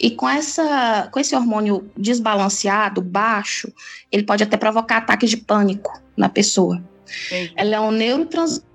[0.00, 3.72] e com essa com esse hormônio desbalanceado, baixo,
[4.10, 6.82] ele pode até provocar ataques de pânico na pessoa.
[7.26, 7.52] Entendi.
[7.54, 8.71] Ela é um neurotransmissor.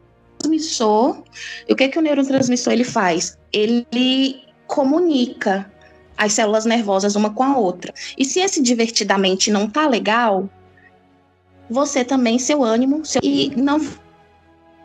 [1.68, 3.38] E o que que o neurotransmissor ele faz?
[3.52, 5.72] ele comunica
[6.18, 7.94] as células nervosas uma com a outra.
[8.18, 10.50] E se esse divertidamente não tá legal,
[11.70, 13.22] você também, seu ânimo, seu...
[13.24, 13.80] e não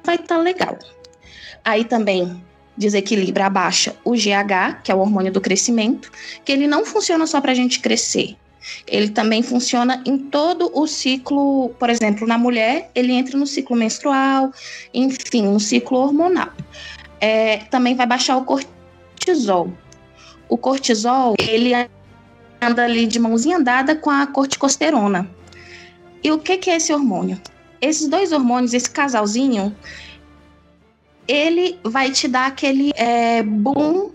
[0.05, 0.79] vai estar tá legal.
[1.65, 2.43] Aí também
[2.77, 6.11] desequilibra, abaixa o GH, que é o hormônio do crescimento,
[6.45, 8.37] que ele não funciona só para a gente crescer.
[8.87, 13.77] Ele também funciona em todo o ciclo, por exemplo, na mulher, ele entra no ciclo
[13.77, 14.53] menstrual,
[14.95, 16.53] enfim, no ciclo hormonal
[17.23, 19.73] é, também vai baixar o cortisol.
[20.49, 21.73] O cortisol, ele
[22.61, 25.31] anda ali de mãozinha dada com a corticosterona.
[26.25, 27.41] E o que, que é esse hormônio?
[27.81, 29.75] Esses dois hormônios, esse casalzinho,
[31.29, 34.11] ele vai te dar aquele é, boom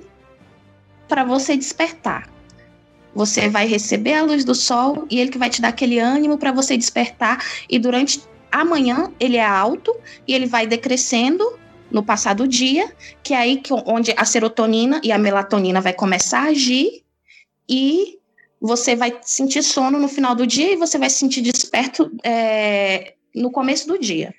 [1.08, 2.30] para você despertar.
[3.18, 6.38] Você vai receber a luz do sol e ele que vai te dar aquele ânimo
[6.38, 7.44] para você despertar.
[7.68, 9.92] E durante a manhã ele é alto
[10.28, 11.44] e ele vai decrescendo
[11.90, 15.94] no passar do dia, que é aí que, onde a serotonina e a melatonina vai
[15.94, 17.02] começar a agir
[17.68, 18.20] e
[18.62, 23.16] você vai sentir sono no final do dia e você vai se sentir desperto é,
[23.34, 24.32] no começo do dia.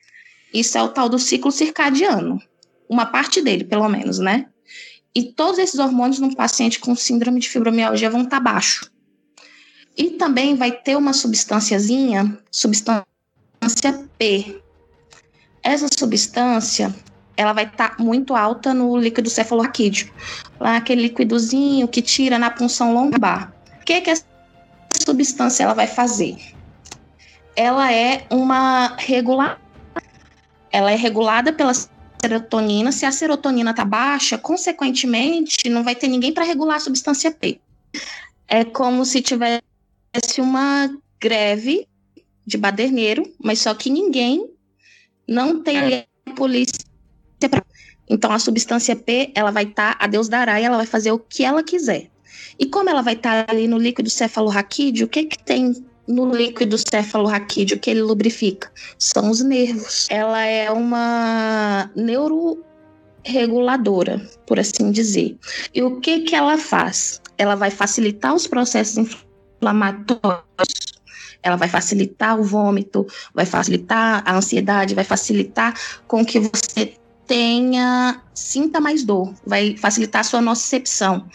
[0.55, 2.41] Isso é o tal do ciclo circadiano.
[2.89, 4.47] Uma parte dele, pelo menos, né?
[5.19, 8.89] E todos esses hormônios num paciente com síndrome de fibromialgia vão estar tá baixo.
[9.97, 13.05] E também vai ter uma substânciazinha, substância
[14.17, 14.63] P.
[15.61, 16.95] Essa substância,
[17.37, 20.09] ela vai estar tá muito alta no líquido cefalorraquídeo,
[20.61, 23.53] lá aquele líquidozinho que tira na punção lombar.
[23.83, 24.25] O que, que essa
[25.05, 26.37] substância ela vai fazer?
[27.57, 29.61] Ela é uma regular,
[30.71, 31.73] ela é regulada pela
[32.21, 32.93] serotonina.
[32.93, 37.61] Se a serotonina está baixa, consequentemente, não vai ter ninguém para regular a substância P.
[38.47, 39.63] É como se tivesse
[40.39, 41.87] uma greve
[42.47, 44.49] de baderneiro, mas só que ninguém
[45.27, 45.79] não tem
[46.27, 46.89] a polícia
[48.09, 51.13] então a substância P, ela vai estar, tá, a Deus dará, e ela vai fazer
[51.13, 52.11] o que ela quiser.
[52.59, 56.35] E como ela vai estar tá ali no líquido cefalorraquídeo, o que que tem no
[56.35, 58.73] líquido cefalorraquídeo que ele lubrifica?
[58.99, 60.09] São os nervos.
[60.11, 65.37] Ela é uma neuroreguladora, por assim dizer.
[65.75, 67.21] E o que que ela faz?
[67.37, 70.89] Ela vai facilitar os processos inflamatórios
[71.43, 75.75] ela vai facilitar o vômito, vai facilitar a ansiedade, vai facilitar
[76.07, 76.95] com que você
[77.27, 81.29] tenha sinta mais dor, vai facilitar a sua nocicepção.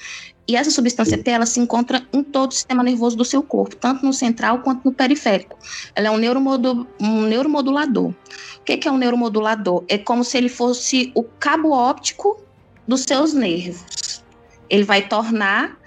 [0.47, 3.75] E essa substância T, ela se encontra em todo o sistema nervoso do seu corpo,
[3.77, 5.57] tanto no central quanto no periférico.
[5.95, 8.09] Ela é um, neuromodu um neuromodulador.
[8.09, 9.85] O que, que é um neuromodulador?
[9.87, 12.41] É como se ele fosse o cabo óptico
[12.85, 14.21] dos seus nervos.
[14.69, 15.77] Ele vai tornar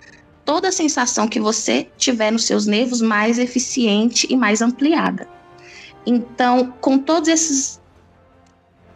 [0.44, 5.28] toda a sensação que você tiver nos seus nervos mais eficiente e mais ampliada.
[6.06, 7.80] Então, com todos esses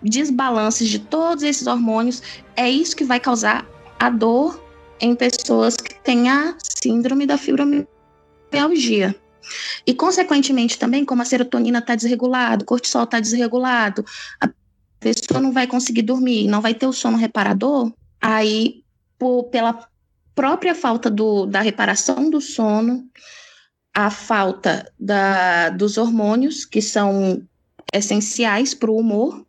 [0.03, 2.23] desbalances de todos esses hormônios,
[2.57, 3.67] é isso que vai causar
[3.99, 4.70] a dor
[5.01, 9.15] em pessoas que têm a síndrome da fibromialgia.
[9.87, 14.05] E, consequentemente, também, como a serotonina está desregulada, o cortisol está desregulado,
[14.41, 14.49] a
[15.01, 18.85] pessoa não vai conseguir dormir, não vai ter o sono reparador, aí,
[19.19, 19.89] por, pela
[20.35, 23.09] própria falta do, da reparação do sono,
[23.93, 27.43] a falta da, dos hormônios, que são
[27.93, 29.45] essenciais para o humor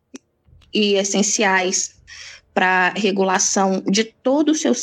[0.74, 1.96] e essenciais
[2.54, 4.74] para regulação de todo o seu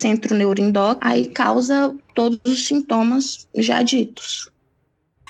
[0.00, 4.48] centro neuroendócrino, aí causa todos os sintomas já ditos.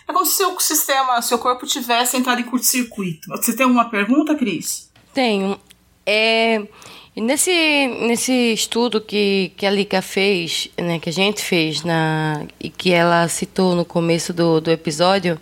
[0.08, 3.28] É como se o sistema, seu corpo tivesse entrado em curto-circuito.
[3.28, 4.90] Você tem alguma pergunta, Cris?
[5.14, 5.58] Tenho.
[6.04, 6.66] É,
[7.16, 12.68] nesse, nesse estudo que, que a Lika fez, né, que a gente fez, na, e
[12.68, 15.40] que ela citou no começo do, do episódio,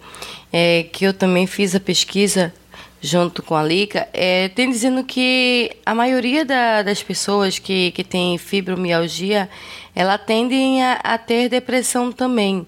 [0.52, 2.52] é, que eu também fiz a pesquisa
[3.00, 8.04] junto com a Lika, é, tem dizendo que a maioria da, das pessoas que, que
[8.04, 9.48] tem fibromialgia,
[9.94, 12.66] ela tendem a, a ter depressão também.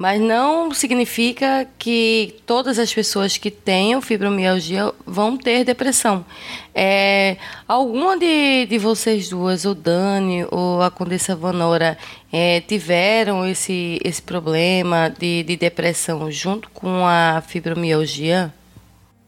[0.00, 6.24] Mas não significa que todas as pessoas que tenham fibromialgia vão ter depressão.
[6.74, 7.36] É,
[7.68, 11.98] alguma de, de vocês duas, o Dani ou a Condessa Vanora,
[12.32, 18.54] é, tiveram esse, esse problema de, de depressão junto com a fibromialgia?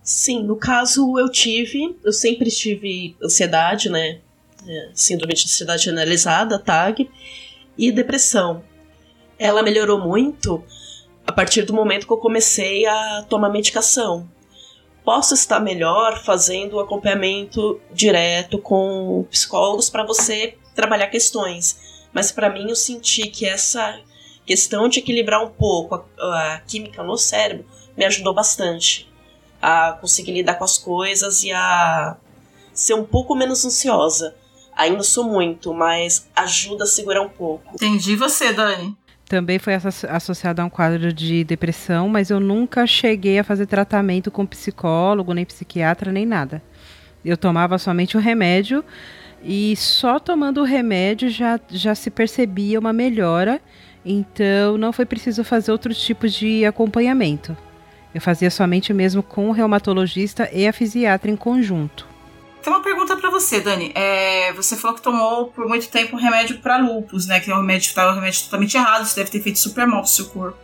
[0.03, 4.21] Sim, no caso eu tive, eu sempre tive ansiedade, né?
[4.67, 7.09] É, síndrome de ansiedade generalizada, TAG,
[7.77, 8.63] e depressão
[9.39, 10.63] ela melhorou muito
[11.27, 14.29] a partir do momento que eu comecei a tomar medicação.
[15.05, 22.69] Posso estar melhor fazendo acompanhamento direto com psicólogos para você trabalhar questões, mas para mim
[22.69, 24.01] eu senti que essa
[24.47, 29.12] questão de equilibrar um pouco a, a química no cérebro me ajudou bastante
[29.63, 32.17] a conseguir lidar com as coisas e a
[32.75, 34.35] ser um pouco menos ansiosa.
[34.75, 37.75] Ainda sou muito, mas ajuda a segurar um pouco.
[37.75, 38.97] Entendi você, Dani
[39.33, 39.73] também foi
[40.11, 45.33] associado a um quadro de depressão, mas eu nunca cheguei a fazer tratamento com psicólogo,
[45.33, 46.63] nem psiquiatra, nem nada.
[47.25, 48.85] Eu tomava somente o remédio
[49.43, 53.59] e só tomando o remédio já, já se percebia uma melhora,
[54.05, 57.57] então não foi preciso fazer outros tipos de acompanhamento.
[58.15, 62.07] Eu fazia somente mesmo com o reumatologista e a fisiatra em conjunto.
[62.63, 63.91] Tem uma pergunta para você, Dani.
[63.95, 67.41] É, você falou que tomou por muito tempo um remédio para lupus, né?
[67.41, 70.03] Que é um remédio, tá, um remédio totalmente errado, você deve ter feito super mal
[70.03, 70.59] pro seu corpo.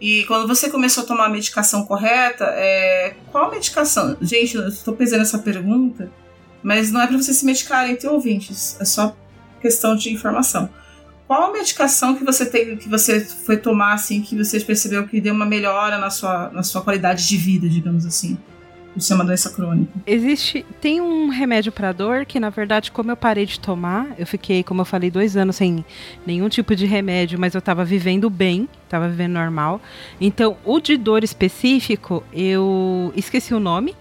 [0.00, 4.16] E quando você começou a tomar a medicação correta, é, qual medicação?
[4.20, 6.10] Gente, eu estou pesando essa pergunta,
[6.62, 9.16] mas não é para você se medicar entre ouvintes, é só
[9.60, 10.68] questão de informação.
[11.26, 15.20] Qual a medicação que você tem, que você foi tomar assim, que você percebeu que
[15.20, 18.36] deu uma melhora na sua, na sua qualidade de vida, digamos assim?
[18.96, 19.90] Isso é uma doença crônica.
[20.06, 20.64] Existe.
[20.80, 24.62] Tem um remédio para dor que, na verdade, como eu parei de tomar, eu fiquei,
[24.62, 25.84] como eu falei, dois anos sem
[26.24, 29.80] nenhum tipo de remédio, mas eu estava vivendo bem, estava vivendo normal.
[30.20, 33.96] Então, o de dor específico, eu esqueci o nome.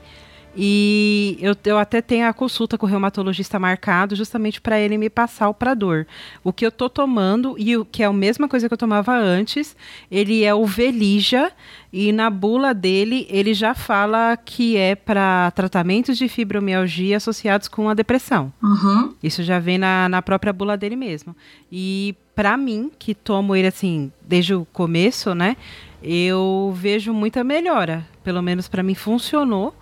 [0.56, 5.10] E eu, eu até tenho a consulta com o reumatologista marcado justamente para ele me
[5.10, 6.06] passar o para dor.
[6.44, 9.16] O que eu tô tomando, e o que é a mesma coisa que eu tomava
[9.16, 9.76] antes,
[10.12, 11.52] ele é o Velija,
[11.92, 17.89] e na bula dele ele já fala que é para tratamentos de fibromialgia associados com
[17.89, 18.52] a depressão.
[18.62, 19.13] Uhum.
[19.22, 21.36] Isso já vem na, na própria bula dele mesmo.
[21.72, 25.56] E para mim, que tomo ele assim desde o começo, né?
[26.02, 28.06] Eu vejo muita melhora.
[28.24, 29.74] Pelo menos para mim funcionou.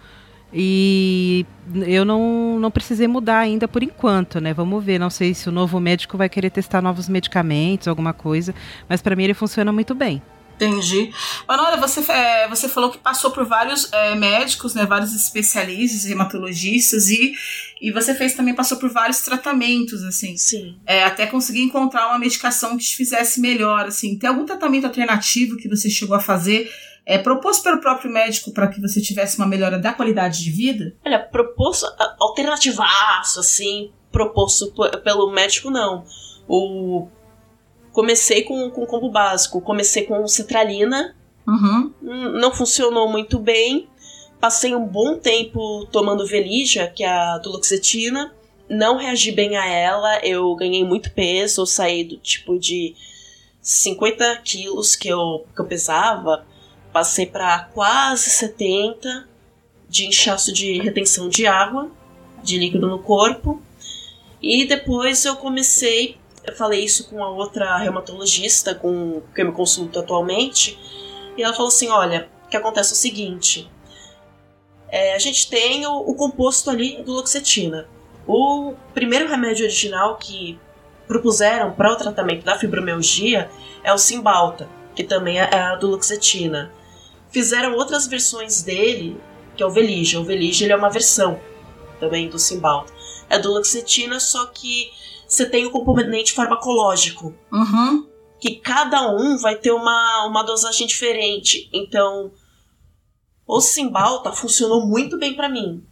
[0.54, 1.46] E
[1.88, 4.54] eu não, não precisei mudar ainda por enquanto, né?
[4.54, 5.00] Vamos ver.
[5.00, 8.54] Não sei se o novo médico vai querer testar novos medicamentos, alguma coisa.
[8.90, 10.22] Mas para mim ele funciona muito bem.
[10.62, 11.12] Entendi.
[11.48, 17.10] Manora, você, é, você falou que passou por vários é, médicos, né, vários especialistas, hematologistas,
[17.10, 17.34] e,
[17.82, 20.38] e você fez também, passou por vários tratamentos, assim.
[20.38, 20.76] Sim.
[20.86, 24.16] É, até conseguir encontrar uma medicação que te fizesse melhor, assim.
[24.20, 26.72] Tem algum tratamento alternativo que você chegou a fazer,
[27.06, 30.94] é, proposto pelo próprio médico para que você tivesse uma melhora da qualidade de vida?
[31.06, 31.86] Olha, proposto,
[32.20, 34.74] alternativaço, assim, proposto
[35.04, 36.04] pelo médico, não.
[36.48, 37.08] O
[37.92, 39.62] Comecei com, com combo básico.
[39.62, 41.16] Comecei com citralina.
[41.48, 41.94] Uhum.
[42.02, 43.88] Não funcionou muito bem.
[44.40, 48.34] Passei um bom tempo tomando Velija, que é a duloxetina.
[48.70, 50.20] Não reagi bem a ela.
[50.26, 51.62] Eu ganhei muito peso.
[51.62, 52.96] Eu saí do tipo de
[53.62, 56.46] 50 quilos que eu, que eu pesava.
[56.92, 59.28] Passei para quase 70
[59.88, 61.90] de inchaço de retenção de água,
[62.44, 63.62] de líquido no corpo.
[64.42, 69.52] E depois eu comecei eu falei isso com a outra reumatologista com que eu me
[69.52, 70.78] consulto atualmente,
[71.38, 73.70] e ela falou assim: olha, o que acontece é o seguinte.
[74.90, 77.88] É, a gente tem o, o composto ali do loxetina.
[78.28, 80.60] O primeiro remédio original que
[81.08, 83.50] propuseram para o tratamento da fibromialgia
[83.84, 86.72] é o Cymbalta, que também é a duloxetina.
[87.32, 89.20] Fizeram outras versões dele,
[89.56, 90.20] que é o Veligia.
[90.20, 91.40] O Veligia ele é uma versão
[92.00, 92.94] também do Cymbalta.
[93.30, 94.92] É duloxetina, só que
[95.28, 97.34] você tem o componente farmacológico.
[97.52, 98.06] Uhum.
[98.38, 101.70] Que cada um vai ter uma, uma dosagem diferente.
[101.72, 102.32] Então,
[103.48, 105.86] o Simbalta funcionou muito bem para mim.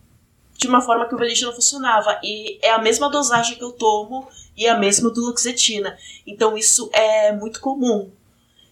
[0.58, 2.20] De uma forma que o Velige não funcionava.
[2.22, 4.28] E é a mesma dosagem que eu tomo
[4.58, 5.98] e a mesma do Luxetina.
[6.28, 8.12] Então, isso é muito comum.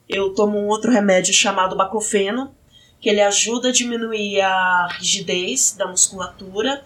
[0.10, 2.54] Eu tomo um outro remédio chamado baclofeno,
[3.00, 6.84] que ele ajuda a diminuir a rigidez da musculatura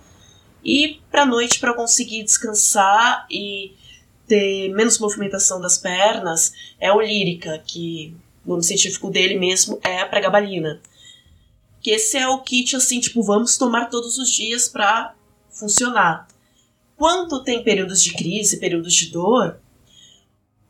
[0.63, 3.75] e para noite para conseguir descansar e
[4.27, 9.99] ter menos movimentação das pernas é o lírica, que no nome científico dele mesmo é
[9.99, 10.81] a pregabalina.
[11.81, 15.15] Que esse é o kit assim, tipo, vamos tomar todos os dias para
[15.49, 16.27] funcionar.
[16.95, 19.59] Quando tem períodos de crise, períodos de dor,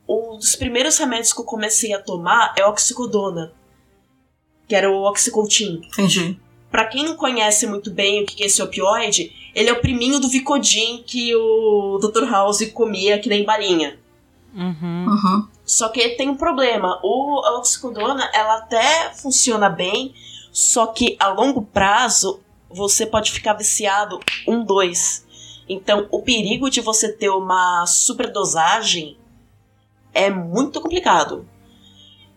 [0.07, 3.53] um dos primeiros remédios que eu comecei a tomar é oxicodona,
[4.71, 5.81] que era o oxycontin.
[5.85, 6.39] Entendi.
[6.71, 10.17] Para quem não conhece muito bem o que é esse opioide, ele é o priminho
[10.17, 12.23] do Vicodin que o Dr.
[12.23, 13.99] House comia que nem balinha.
[14.55, 15.07] Uhum.
[15.09, 15.47] Uhum.
[15.65, 17.01] Só que tem um problema.
[17.03, 20.13] O, a oxicodona, ela até funciona bem,
[20.53, 25.27] só que a longo prazo você pode ficar viciado um, dois.
[25.67, 29.17] Então, o perigo de você ter uma superdosagem
[30.13, 31.45] é muito complicado.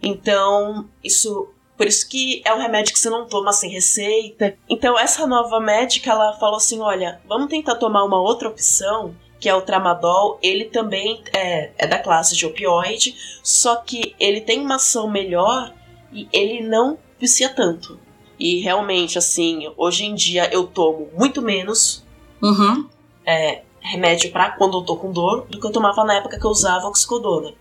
[0.02, 4.56] Então, isso por isso que é um remédio que você não toma sem receita.
[4.68, 9.14] Então essa nova médica ela falou assim, olha, vamos tentar tomar uma outra opção
[9.44, 14.40] que é o tramadol, ele também é, é da classe de opioide, só que ele
[14.40, 15.74] tem uma ação melhor
[16.10, 18.00] e ele não vicia tanto.
[18.38, 22.02] E realmente, assim, hoje em dia eu tomo muito menos
[22.40, 22.88] uhum.
[23.26, 26.46] é, remédio para quando eu tô com dor do que eu tomava na época que
[26.46, 27.52] eu usava oxicodona.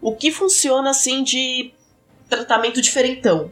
[0.00, 1.73] O que funciona assim de
[2.36, 3.50] tratamento diferentão.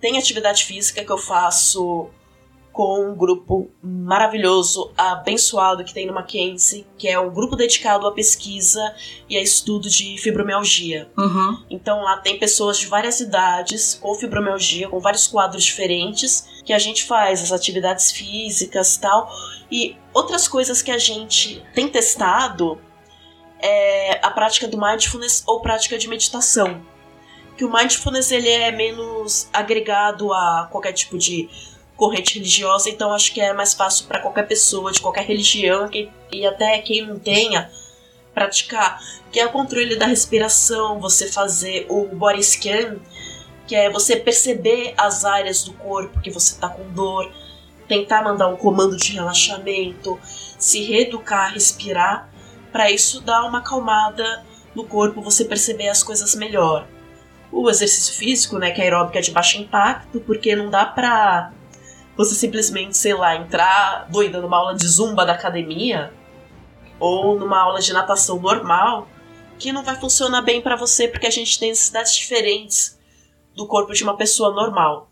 [0.00, 2.10] Tem atividade física que eu faço
[2.72, 8.12] com um grupo maravilhoso, abençoado que tem no Mackenzie, que é um grupo dedicado à
[8.12, 8.94] pesquisa
[9.28, 11.10] e a estudo de fibromialgia.
[11.18, 11.64] Uhum.
[11.68, 16.78] Então lá tem pessoas de várias idades com fibromialgia, com vários quadros diferentes, que a
[16.78, 19.28] gente faz as atividades físicas tal.
[19.70, 22.80] E outras coisas que a gente tem testado
[23.60, 26.80] é a prática do mindfulness ou prática de meditação
[27.60, 31.46] que o mindfulness ele é menos agregado a qualquer tipo de
[31.94, 36.10] corrente religiosa, então acho que é mais fácil para qualquer pessoa de qualquer religião que,
[36.32, 37.70] e até quem não tenha
[38.32, 38.98] praticar,
[39.30, 42.96] que é o controle da respiração, você fazer o body scan,
[43.66, 47.30] que é você perceber as áreas do corpo que você está com dor,
[47.86, 50.18] tentar mandar um comando de relaxamento,
[50.58, 52.26] se reeducar, respirar,
[52.72, 56.88] para isso dar uma acalmada no corpo, você perceber as coisas melhor
[57.52, 61.52] o exercício físico, né, que é aeróbica de baixo impacto, porque não dá pra
[62.16, 66.12] você simplesmente, sei lá, entrar doida numa aula de zumba da academia
[66.98, 69.08] ou numa aula de natação normal,
[69.58, 72.98] que não vai funcionar bem para você porque a gente tem necessidades diferentes
[73.54, 75.10] do corpo de uma pessoa normal.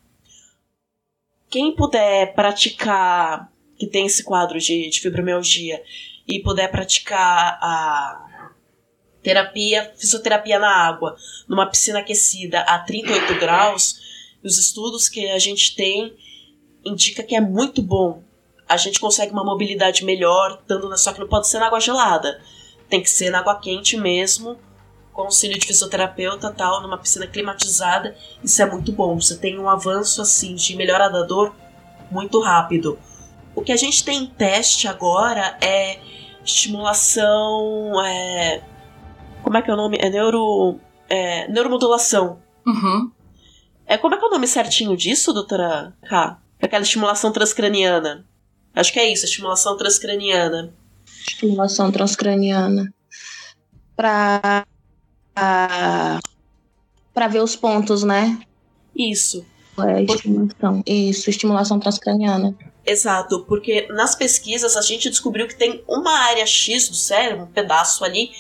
[1.51, 5.83] Quem puder praticar, que tem esse quadro de, de fibromialgia,
[6.27, 8.28] e puder praticar a
[9.23, 11.17] terapia, fisioterapia na água,
[11.49, 14.01] numa piscina aquecida a 38 graus,
[14.43, 16.15] os estudos que a gente tem
[16.85, 18.23] indica que é muito bom.
[18.69, 22.41] A gente consegue uma mobilidade melhor, dando só que não pode ser na água gelada.
[22.89, 24.59] Tem que ser na água quente mesmo,
[25.13, 28.17] com auxílio de fisioterapeuta tal, numa piscina climatizada.
[28.43, 29.19] Isso é muito bom.
[29.21, 31.55] Você tem um avanço assim de melhora da dor
[32.11, 32.99] muito rápido.
[33.55, 35.99] O que a gente tem em teste agora é
[36.45, 38.01] estimulação.
[38.05, 38.63] É...
[39.49, 39.97] Como é que é o nome?
[39.99, 40.79] É neuro.
[41.09, 41.49] É...
[41.49, 42.39] neuromodulação.
[42.67, 43.11] Uhum.
[43.87, 46.39] É, como é que é o nome certinho disso, doutora K?
[46.61, 48.27] Aquela estimulação transcraniana.
[48.75, 50.75] Acho que é isso, estimulação transcraniana.
[51.27, 52.93] Estimulação transcraniana.
[53.97, 54.67] Pra.
[57.15, 58.39] pra ver os pontos, né?
[58.95, 59.47] Isso.
[59.79, 60.83] É, estimulação.
[60.87, 62.55] Isso, estimulação transcraniana.
[62.85, 67.51] Exato, porque nas pesquisas a gente descobriu que tem uma área X do cérebro, um
[67.51, 68.31] pedaço ali,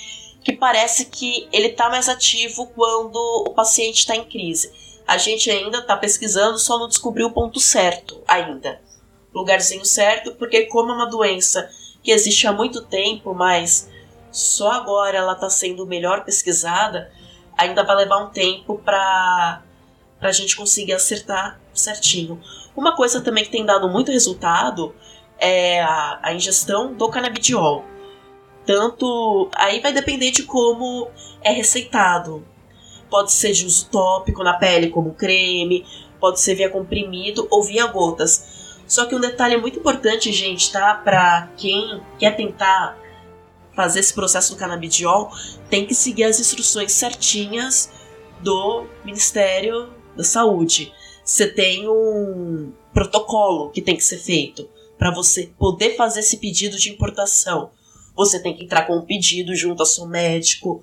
[0.48, 4.72] que parece que ele tá mais ativo quando o paciente está em crise.
[5.06, 8.80] A gente ainda está pesquisando, só não descobriu o ponto certo ainda.
[9.34, 11.68] Lugarzinho certo, porque como é uma doença
[12.02, 13.90] que existe há muito tempo, mas
[14.32, 17.12] só agora ela está sendo melhor pesquisada,
[17.54, 19.62] ainda vai levar um tempo para
[20.18, 22.40] a gente conseguir acertar certinho.
[22.74, 24.94] Uma coisa também que tem dado muito resultado
[25.38, 27.84] é a, a ingestão do canabidiol.
[28.68, 29.48] Tanto.
[29.54, 31.08] Aí vai depender de como
[31.42, 32.46] é receitado.
[33.08, 35.86] Pode ser de uso tópico na pele, como creme,
[36.20, 38.78] pode ser via comprimido ou via gotas.
[38.86, 40.94] Só que um detalhe muito importante, gente, tá?
[40.94, 42.98] Pra quem quer tentar
[43.74, 45.30] fazer esse processo do canabidiol,
[45.70, 47.90] tem que seguir as instruções certinhas
[48.40, 50.92] do Ministério da Saúde
[51.28, 54.66] você tem um protocolo que tem que ser feito
[54.96, 57.70] para você poder fazer esse pedido de importação.
[58.18, 60.82] Você tem que entrar com um pedido junto ao seu médico,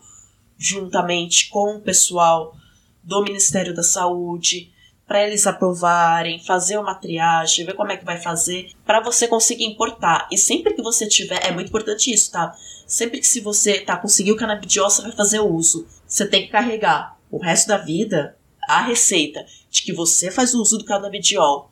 [0.57, 2.55] juntamente com o pessoal
[3.03, 4.71] do Ministério da Saúde,
[5.05, 9.65] para eles aprovarem, fazer uma triagem, ver como é que vai fazer, para você conseguir
[9.65, 10.29] importar.
[10.31, 12.55] E sempre que você tiver, é muito importante isso, tá?
[12.87, 15.85] Sempre que se você tá conseguiu o canabidiol, você vai fazer uso.
[16.07, 20.61] Você tem que carregar o resto da vida a receita de que você faz o
[20.61, 21.69] uso do canabidiol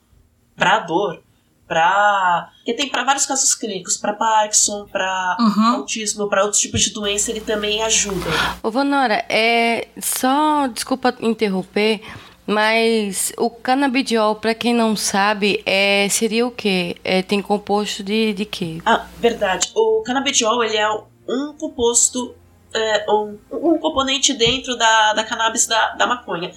[0.57, 1.23] para dor,
[1.68, 5.76] para que tem para vários casos clínicos, para Parkinson, para Uhum.
[5.76, 8.30] autismo, para outros tipos de doença, ele também ajuda.
[8.61, 12.01] Ô, Vanora, é só, desculpa interromper,
[12.45, 16.97] mas o canabidiol, para quem não sabe, é, seria o quê?
[17.03, 18.82] É, tem composto de, de quê?
[18.86, 19.72] Ah, verdade.
[19.76, 20.89] O canabidiol ele é
[21.30, 22.36] um composto,
[22.74, 26.51] é, um, um componente dentro da, da cannabis da, da maconha.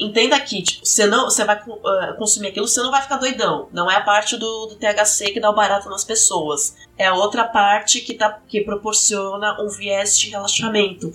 [0.00, 3.68] Entenda que, tipo, você não, você vai uh, consumir aquilo, você não vai ficar doidão.
[3.70, 6.74] Não é a parte do, do THC que dá o barato nas pessoas.
[6.96, 11.12] É a outra parte que, tá, que proporciona um viés de relaxamento.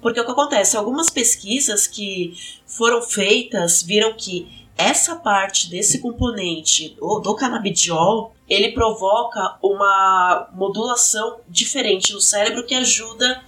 [0.00, 0.76] Porque o que acontece?
[0.76, 2.32] Algumas pesquisas que
[2.66, 11.40] foram feitas viram que essa parte desse componente do, do canabidiol ele provoca uma modulação
[11.48, 13.42] diferente no cérebro que ajuda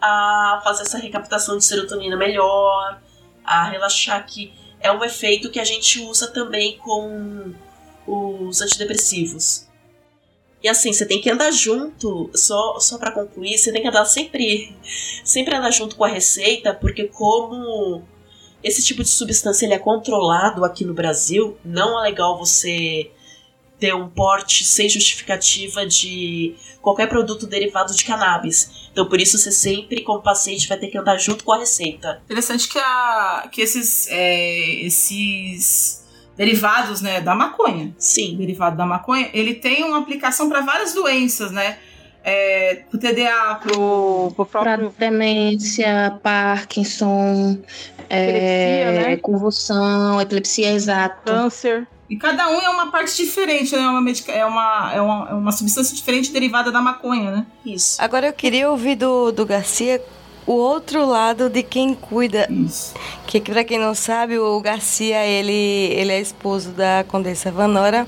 [0.00, 3.00] a fazer essa recaptação de serotonina melhor,
[3.44, 7.54] a relaxar, que é um efeito que a gente usa também com
[8.06, 9.66] os antidepressivos.
[10.62, 14.06] E assim, você tem que andar junto, só, só para concluir, você tem que andar
[14.06, 14.74] sempre,
[15.22, 18.02] sempre andar junto com a receita, porque como
[18.62, 23.10] esse tipo de substância ele é controlado aqui no Brasil, não é legal você
[23.78, 28.88] ter um porte sem justificativa de qualquer produto derivado de cannabis.
[28.92, 32.20] Então, por isso, você sempre, como paciente, vai ter que andar junto com a receita.
[32.24, 36.04] Interessante que, a, que esses, é, esses
[36.36, 38.36] derivados né, da maconha, Sim.
[38.36, 41.78] derivado da maconha, ele tem uma aplicação para várias doenças, né?
[42.26, 44.94] É, pro TDA, pro, pro Pra próprio.
[44.98, 47.58] demência, Parkinson,
[48.08, 49.16] Epilepsia, é, né?
[49.18, 51.22] convulsão, epilepsia, exato.
[51.24, 51.86] Câncer.
[52.08, 53.82] E cada um é uma parte diferente, né?
[53.82, 57.46] É uma, medica, é uma, é uma, é uma substância diferente derivada da maconha, né?
[57.64, 58.00] Isso.
[58.00, 60.02] Agora eu queria ouvir do, do Garcia
[60.46, 62.46] o outro lado de quem cuida.
[62.50, 62.94] Isso.
[63.26, 68.06] Que pra quem não sabe, o Garcia, ele, ele é esposo da Condessa Vanora.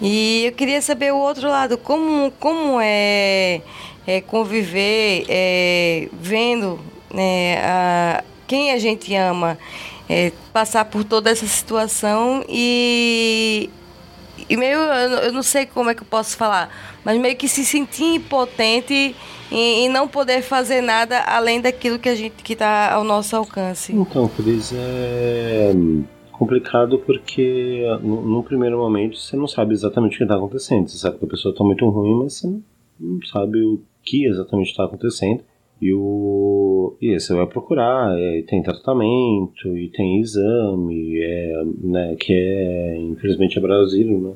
[0.00, 3.62] E eu queria saber o outro lado, como, como é,
[4.06, 6.78] é conviver é, vendo
[7.12, 9.56] né, a, quem a gente ama
[10.08, 13.70] é, passar por toda essa situação e,
[14.48, 16.70] e meio, eu, não sei como é que eu posso falar,
[17.04, 19.14] mas meio que se sentir impotente
[19.50, 23.36] e, e não poder fazer nada além daquilo que a gente que está ao nosso
[23.36, 23.92] alcance.
[23.94, 25.72] Então, Cris, é
[26.32, 30.88] complicado porque no, no primeiro momento você não sabe exatamente o que está acontecendo.
[30.88, 32.48] Você sabe que a pessoa está muito ruim, mas você
[33.00, 35.42] não sabe o que exatamente está acontecendo.
[35.80, 42.32] E, o, e você vai procurar, é, tem tratamento, e tem exame, é, né, que
[42.32, 44.32] é, infelizmente, é Brasil, né?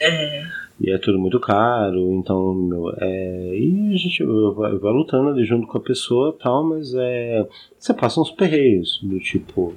[0.00, 0.44] É.
[0.80, 4.24] E é tudo muito caro, então, meu, é, e a gente
[4.54, 9.00] vai, vai lutando ali junto com a pessoa tal, mas é, você passa uns perreios,
[9.02, 9.74] do tipo,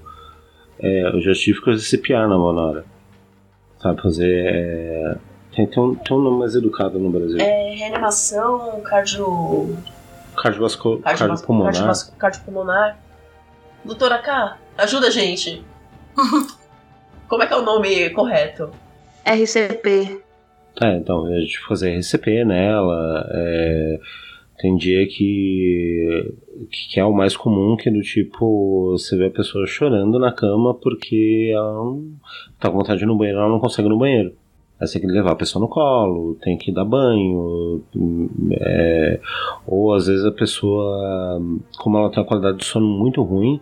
[0.79, 2.85] é, eu já tive que fazer CPR na hora,
[3.79, 5.17] sabe, fazer, é,
[5.55, 7.39] tem, tem, um, tem um nome mais educado no Brasil.
[7.39, 9.75] É reanimação, cardio...
[10.41, 11.93] Cardiovasco, cardiopulmonar.
[12.17, 12.97] Cardiopulmonar.
[13.85, 15.63] Doutora K, ajuda a gente.
[17.29, 18.71] Como é que é o nome correto?
[19.23, 20.19] RCP.
[20.81, 23.99] É, então, a gente fazer RCP nela, é,
[24.57, 26.33] tem dia que,
[26.71, 30.31] que é o mais comum, que é do tipo, você vê a pessoa chorando na
[30.31, 32.15] cama porque ela não
[32.59, 34.33] tá com vontade de ir no banheiro, ela não consegue ir no banheiro.
[34.81, 37.83] Aí você tem que levar a pessoa no colo, tem que dar banho,
[38.59, 39.19] é,
[39.67, 41.39] ou às vezes a pessoa,
[41.77, 43.61] como ela tem uma qualidade de sono muito ruim,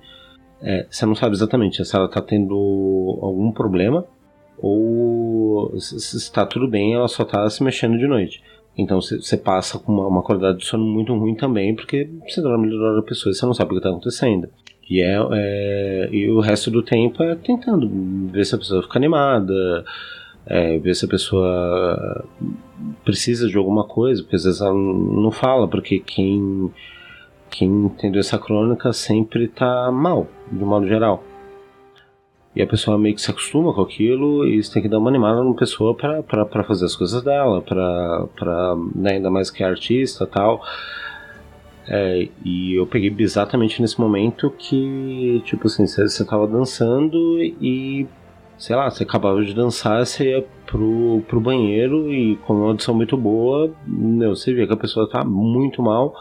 [0.62, 2.56] é, você não sabe exatamente se ela está tendo
[3.22, 4.06] algum problema
[4.58, 8.42] ou se está tudo bem, ela só está se mexendo de noite.
[8.78, 12.68] Então você passa com uma, uma, qualidade de sono muito ruim também, porque você dorme
[12.68, 14.48] melhor a pessoa e você não sabe o que está acontecendo.
[14.90, 17.90] E, é, é, e o resto do tempo é tentando
[18.32, 19.84] ver se a pessoa fica animada,
[20.50, 22.26] é, ver se a pessoa
[23.06, 26.72] precisa de alguma coisa, porque às vezes ela não fala, porque quem,
[27.52, 31.24] quem tem doença crônica sempre está mal, de modo geral.
[32.56, 35.10] E a pessoa meio que se acostuma com aquilo e você tem que dar uma
[35.10, 40.26] animada na pessoa para fazer as coisas dela, para né, ainda mais que é artista
[40.26, 40.64] tal.
[41.88, 48.08] É, e eu peguei exatamente nesse momento que, tipo assim, você, você tava dançando e
[48.60, 52.94] sei lá, você acabava de dançar, você ia pro, pro banheiro e com uma audição
[52.94, 56.14] muito boa, meu, você via que a pessoa tá muito mal,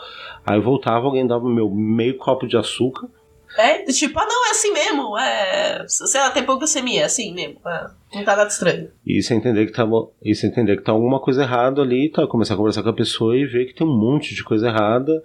[0.47, 3.09] aí voltava, alguém dava meu meio copo de açúcar.
[3.57, 7.59] É, tipo, ah não, é assim mesmo, é, sei lá, tem poucocemia, é assim mesmo,
[7.67, 8.91] é, não tá nada estranho.
[9.05, 9.85] E você entender que tá,
[10.23, 12.95] e você entender que tá alguma coisa errada ali, tá, começar a conversar com a
[12.95, 15.21] pessoa e ver que tem um monte de coisa errada,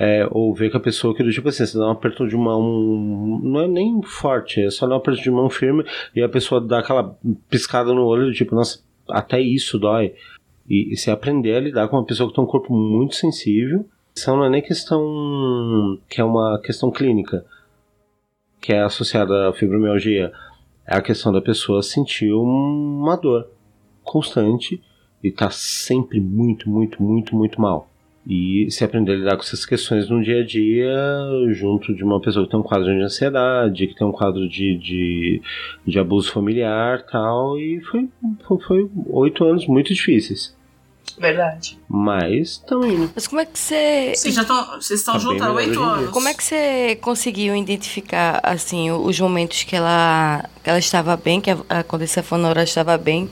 [0.00, 2.62] é, ou ver que a pessoa que, tipo assim, você dá um aperto de mão,
[3.42, 5.84] não é nem forte, é só dar um aperto de mão firme
[6.14, 7.18] e a pessoa dá aquela
[7.50, 8.78] piscada no olho, tipo, nossa,
[9.08, 10.14] até isso dói.
[10.68, 13.84] E, e se aprender a lidar com uma pessoa que tem um corpo muito sensível,
[14.14, 17.44] isso não é nem questão que é uma questão clínica,
[18.60, 20.30] que é associada à fibromialgia,
[20.86, 23.48] é a questão da pessoa sentir uma dor
[24.04, 24.80] constante
[25.24, 27.90] e tá sempre muito, muito, muito, muito mal.
[28.28, 30.94] E se aprender a lidar com essas questões no dia a dia,
[31.52, 34.76] junto de uma pessoa que tem um quadro de ansiedade, que tem um quadro de,
[34.76, 35.42] de,
[35.86, 37.58] de abuso familiar tal.
[37.58, 38.06] E foi,
[38.66, 40.54] foi oito anos muito difíceis.
[41.18, 41.78] Verdade.
[41.88, 43.10] Mas estão indo.
[43.14, 44.12] Mas como é que você.
[44.14, 44.66] Vocês já estão.
[44.78, 46.10] Vocês estão tá juntos há oito anos.
[46.10, 51.40] Como é que você conseguiu identificar, assim, os momentos que ela, que ela estava bem,
[51.40, 53.30] que a, a Condessa Fonora estava bem,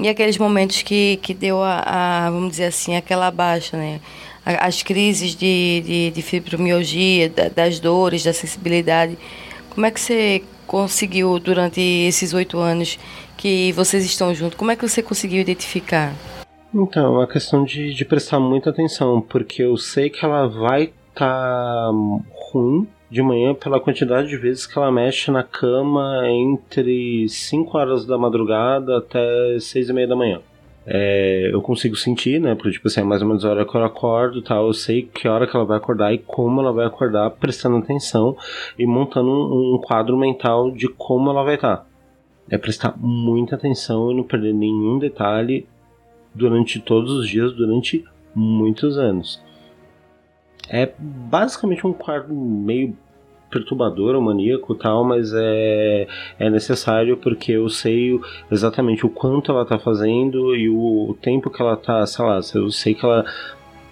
[0.00, 1.82] e aqueles momentos que, que deu a,
[2.26, 4.00] a, vamos dizer assim, aquela baixa, né?
[4.44, 9.16] As crises de, de, de fibromialgia, das dores, da sensibilidade.
[9.70, 12.98] Como é que você conseguiu, durante esses oito anos
[13.36, 16.12] que vocês estão juntos, como é que você conseguiu identificar?
[16.74, 20.84] Então, é uma questão de, de prestar muita atenção, porque eu sei que ela vai
[20.84, 21.90] estar tá
[22.50, 28.06] ruim de manhã pela quantidade de vezes que ela mexe na cama entre 5 horas
[28.06, 30.40] da madrugada até 6 e meia da manhã
[30.86, 32.54] é, eu consigo sentir, né?
[32.54, 34.66] Porque, tipo assim, é mais ou menos a hora que eu acordo tal.
[34.66, 38.36] Eu sei que hora que ela vai acordar e como ela vai acordar, prestando atenção
[38.78, 41.86] e montando um, um quadro mental de como ela vai estar.
[42.50, 45.66] É prestar muita atenção e não perder nenhum detalhe
[46.34, 48.04] durante todos os dias, durante
[48.34, 49.40] muitos anos.
[50.68, 52.96] É basicamente um quadro meio
[53.52, 58.18] perturbador ou maníaco tal, mas é, é necessário porque eu sei
[58.50, 62.40] exatamente o quanto ela tá fazendo e o, o tempo que ela tá, sei lá,
[62.54, 63.24] eu sei que ela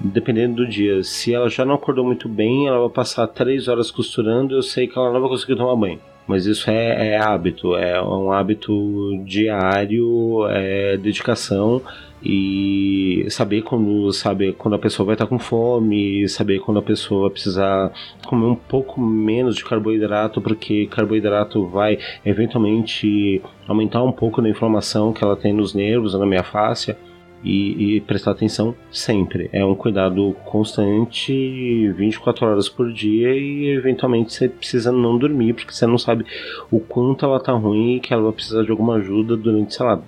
[0.00, 1.02] dependendo do dia.
[1.04, 4.86] Se ela já não acordou muito bem, ela vai passar três horas costurando, eu sei
[4.86, 6.00] que ela não vai conseguir tomar banho.
[6.26, 11.82] Mas isso é, é hábito, é um hábito diário, é dedicação
[12.22, 17.30] e saber quando saber quando a pessoa vai estar com fome, saber quando a pessoa
[17.30, 17.92] precisar
[18.26, 25.12] comer um pouco menos de carboidrato, porque carboidrato vai eventualmente aumentar um pouco da inflamação
[25.12, 26.94] que ela tem nos nervos, na minha face.
[27.42, 29.48] E, e, prestar atenção sempre.
[29.50, 35.72] É um cuidado constante, 24 horas por dia e eventualmente você precisa não dormir porque
[35.72, 36.26] você não sabe
[36.70, 39.86] o quanto ela tá ruim e que ela vai precisar de alguma ajuda durante, sei
[39.86, 40.02] lá,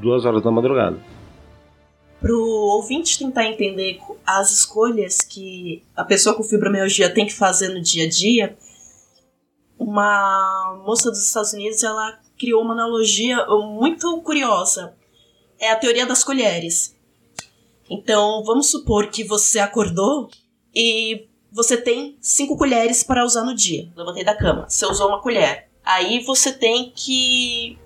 [0.00, 0.96] duas horas da madrugada
[2.20, 7.70] para o ouvinte tentar entender as escolhas que a pessoa com fibromialgia tem que fazer
[7.70, 8.56] no dia a dia,
[9.78, 14.94] uma moça dos Estados Unidos ela criou uma analogia muito curiosa.
[15.58, 16.96] é a teoria das colheres.
[17.88, 20.30] Então, vamos supor que você acordou
[20.74, 23.90] e você tem cinco colheres para usar no dia.
[23.96, 25.68] Levantei da cama, você usou uma colher.
[25.84, 27.78] Aí você tem que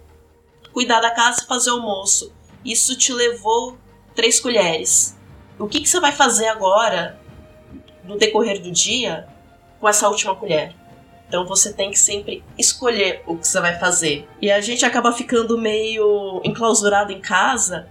[0.72, 2.32] cuidar da casa e fazer almoço.
[2.64, 3.78] Isso te levou
[4.15, 5.17] três colheres.
[5.59, 7.19] O que, que você vai fazer agora,
[8.05, 9.29] no decorrer do dia,
[9.81, 10.75] com essa última colher?
[11.29, 14.29] Então você tem que sempre escolher o que você vai fazer.
[14.41, 17.89] E a gente acaba ficando meio enclausurado em casa,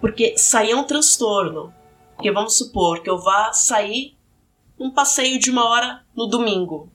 [0.00, 1.72] porque sair é um transtorno.
[2.14, 4.16] Porque vamos supor que eu vá sair
[4.78, 6.90] um passeio de uma hora no domingo.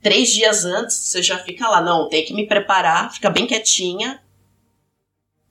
[0.00, 4.20] Três dias antes, você já fica lá, não, tem que me preparar, fica bem quietinha,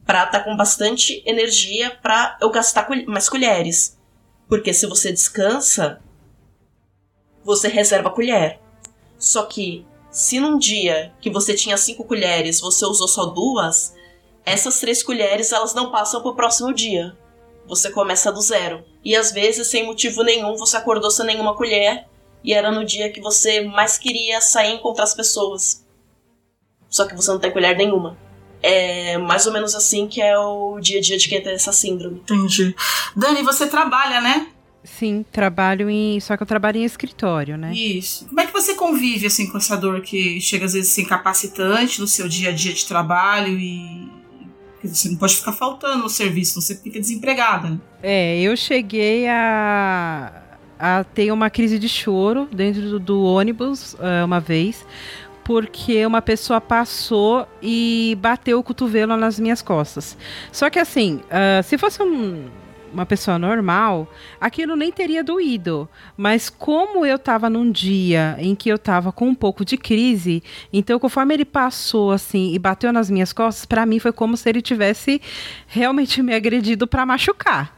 [0.05, 3.97] pra estar tá com bastante energia pra eu gastar mais colheres.
[4.47, 6.01] Porque se você descansa,
[7.43, 8.59] você reserva colher.
[9.17, 13.95] Só que, se num dia que você tinha cinco colheres, você usou só duas,
[14.45, 17.15] essas três colheres elas não passam pro próximo dia.
[17.67, 18.83] Você começa do zero.
[19.03, 22.07] E às vezes, sem motivo nenhum, você acordou sem nenhuma colher
[22.43, 25.85] e era no dia que você mais queria sair e encontrar as pessoas.
[26.89, 28.17] Só que você não tem colher nenhuma.
[28.63, 31.71] É mais ou menos assim que é o dia a dia de quem tem essa
[31.71, 32.17] síndrome.
[32.17, 32.75] Entendi.
[33.15, 34.47] Dani, você trabalha, né?
[34.83, 36.19] Sim, trabalho em.
[36.19, 37.71] Só que eu trabalho em escritório, né?
[37.73, 38.25] Isso.
[38.25, 41.99] Como é que você convive assim com essa dor que chega às vezes assim, incapacitante
[42.01, 44.09] no seu dia a dia de trabalho e.
[44.83, 47.79] Você não pode ficar faltando no serviço, você fica desempregada.
[48.01, 50.41] É, eu cheguei a,
[50.79, 54.83] a ter uma crise de choro dentro do, do ônibus uh, uma vez,
[55.43, 60.17] porque uma pessoa passou e bateu o cotovelo nas minhas costas.
[60.51, 62.45] Só que assim, uh, se fosse um,
[62.93, 64.07] uma pessoa normal,
[64.39, 65.89] aquilo nem teria doído.
[66.15, 70.43] Mas como eu estava num dia em que eu estava com um pouco de crise,
[70.71, 74.49] então conforme ele passou assim e bateu nas minhas costas, para mim foi como se
[74.49, 75.21] ele tivesse
[75.67, 77.75] realmente me agredido para machucar.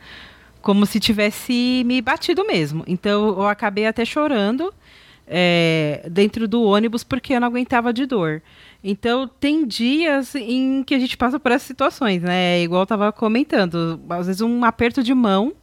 [0.61, 2.83] Como se tivesse me batido mesmo.
[2.87, 4.73] Então eu acabei até chorando
[5.27, 8.41] é, dentro do ônibus porque eu não aguentava de dor.
[8.83, 12.61] Então, tem dias em que a gente passa por essas situações, né?
[12.61, 15.53] Igual eu estava comentando, às vezes um aperto de mão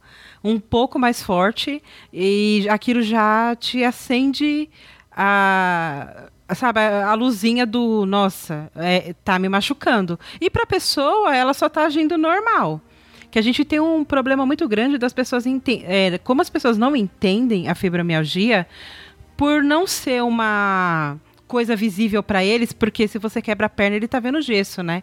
[0.43, 4.67] um pouco mais forte e aquilo já te acende
[5.11, 10.19] a sabe, a luzinha do nossa, é, tá me machucando.
[10.39, 12.81] E para a pessoa, ela só tá agindo normal.
[13.29, 16.95] Que a gente tem um problema muito grande das pessoas é, como as pessoas não
[16.95, 18.67] entendem a fibromialgia
[19.41, 21.17] por não ser uma
[21.47, 25.01] coisa visível para eles, porque se você quebra a perna, ele tá vendo gesso, né?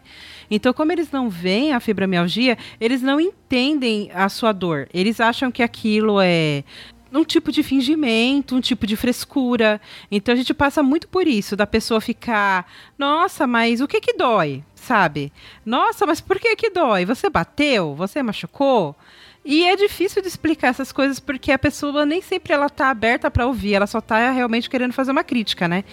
[0.49, 4.87] Então, como eles não veem a fibromialgia, eles não entendem a sua dor.
[4.93, 6.63] Eles acham que aquilo é
[7.11, 9.81] um tipo de fingimento, um tipo de frescura.
[10.09, 12.65] Então a gente passa muito por isso, da pessoa ficar,
[12.97, 14.63] nossa, mas o que que dói?
[14.73, 15.33] Sabe?
[15.65, 17.03] Nossa, mas por que que dói?
[17.03, 17.93] Você bateu?
[17.93, 18.95] Você machucou?
[19.43, 23.31] E é difícil de explicar essas coisas porque a pessoa nem sempre ela tá aberta
[23.31, 25.83] para ouvir, ela só tá realmente querendo fazer uma crítica, né?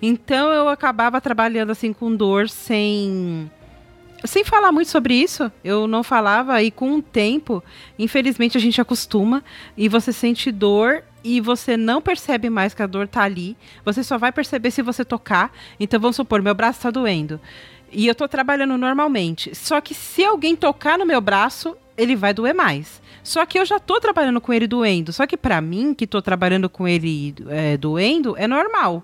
[0.00, 3.50] Então eu acabava trabalhando assim com dor sem
[4.24, 7.62] sem falar muito sobre isso, eu não falava e com o tempo,
[7.98, 9.42] infelizmente a gente acostuma
[9.76, 13.56] e você sente dor e você não percebe mais que a dor tá ali.
[13.84, 15.52] Você só vai perceber se você tocar.
[15.78, 17.40] Então vamos supor, meu braço tá doendo.
[17.90, 19.54] E eu tô trabalhando normalmente.
[19.54, 23.00] Só que se alguém tocar no meu braço, ele vai doer mais.
[23.22, 25.12] Só que eu já tô trabalhando com ele doendo.
[25.12, 29.02] Só que para mim, que tô trabalhando com ele é, doendo, é normal.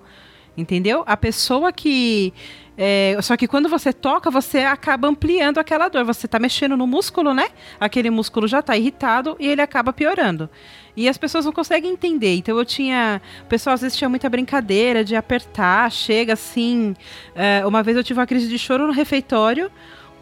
[0.57, 1.05] Entendeu?
[1.07, 2.33] A pessoa que.
[2.77, 6.05] É, só que quando você toca, você acaba ampliando aquela dor.
[6.05, 7.49] Você tá mexendo no músculo, né?
[7.79, 10.51] Aquele músculo já tá irritado e ele acaba piorando.
[10.97, 12.35] E as pessoas não conseguem entender.
[12.35, 13.23] Então eu tinha.
[13.43, 16.97] O pessoal às vezes tinha muita brincadeira de apertar, chega assim.
[17.37, 19.71] É, uma vez eu tive uma crise de choro no refeitório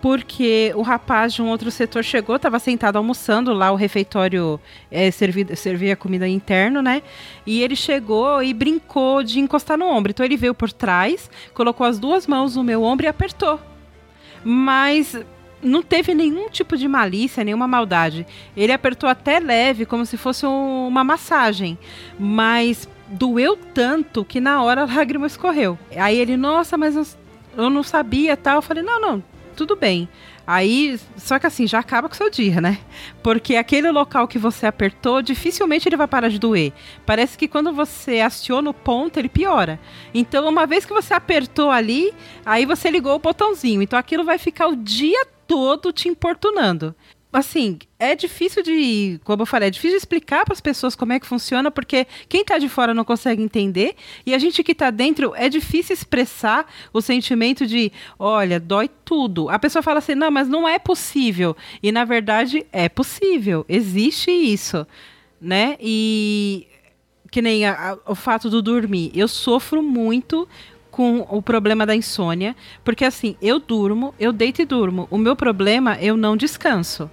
[0.07, 5.11] porque o rapaz de um outro setor chegou, estava sentado almoçando lá, o refeitório é,
[5.11, 7.03] servia, servia comida interno, né?
[7.45, 10.13] E ele chegou e brincou de encostar no ombro.
[10.13, 13.59] Então ele veio por trás, colocou as duas mãos no meu ombro e apertou.
[14.45, 15.19] Mas
[15.61, 18.25] não teve nenhum tipo de malícia, nenhuma maldade.
[18.57, 21.77] Ele apertou até leve, como se fosse um, uma massagem.
[22.17, 25.77] Mas doeu tanto que na hora a lágrima escorreu.
[25.97, 27.19] Aí ele, nossa, mas
[27.57, 28.59] eu, não sabia tal.
[28.59, 29.25] Eu falei, não, não,
[29.57, 30.09] tudo bem.
[30.47, 32.79] Aí, só que assim, já acaba com o seu dia, né?
[33.23, 36.73] Porque aquele local que você apertou, dificilmente ele vai parar de doer.
[37.05, 39.81] Parece que quando você aciona o ponto, ele piora.
[40.15, 43.83] Então, uma vez que você apertou ali, aí você ligou o botãozinho.
[43.83, 46.95] Então, aquilo vai ficar o dia todo te importunando.
[47.37, 51.13] Assim, é difícil de, como eu falei, é difícil de explicar para as pessoas como
[51.13, 54.73] é que funciona, porque quem está de fora não consegue entender, e a gente que
[54.73, 59.49] está dentro é difícil expressar o sentimento de, olha, dói tudo.
[59.49, 61.57] A pessoa fala assim, não, mas não é possível.
[61.83, 64.87] E na verdade é possível, existe isso,
[65.41, 65.77] né?
[65.81, 66.67] E
[67.31, 69.11] que nem a, a, o fato do dormir.
[69.15, 70.49] Eu sofro muito
[70.91, 75.07] com o problema da insônia, porque assim, eu durmo, eu deito e durmo.
[75.11, 77.11] O meu problema, eu não descanso.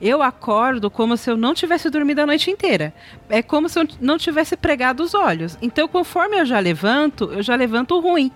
[0.00, 2.94] Eu acordo como se eu não tivesse dormido a noite inteira.
[3.28, 5.56] É como se eu não tivesse pregado os olhos.
[5.62, 8.30] Então, conforme eu já levanto, eu já levanto ruim.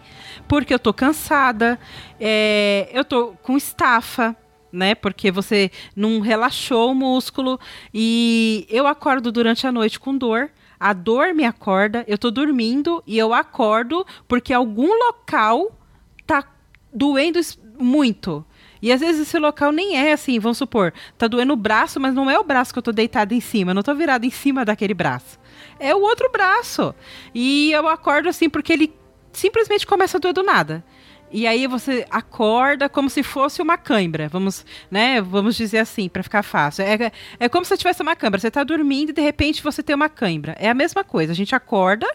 [0.47, 1.79] Porque eu tô cansada,
[2.21, 4.35] é, eu tô com estafa,
[4.73, 4.95] né?
[4.95, 7.59] Porque você não relaxou o músculo.
[7.93, 10.51] E eu acordo durante a noite com dor
[10.81, 15.77] a dor me acorda, eu tô dormindo e eu acordo porque algum local
[16.25, 16.45] tá
[16.93, 17.41] doendo
[17.79, 18.45] muito.
[18.81, 22.15] E às vezes esse local nem é assim, vamos supor, tá doendo o braço, mas
[22.15, 24.65] não é o braço que eu tô deitado em cima, não tô virado em cima
[24.65, 25.39] daquele braço.
[25.79, 26.95] É o outro braço.
[27.35, 28.95] E eu acordo assim porque ele
[29.33, 30.85] simplesmente começa a doer do nada.
[31.31, 36.23] E aí você acorda como se fosse uma cãibra, vamos, né, vamos dizer assim, para
[36.23, 36.85] ficar fácil.
[36.85, 38.41] É, é como se tivesse uma cãibra.
[38.41, 40.57] Você está dormindo e de repente você tem uma cãibra.
[40.59, 41.33] É a mesma coisa.
[41.33, 42.07] A gente acorda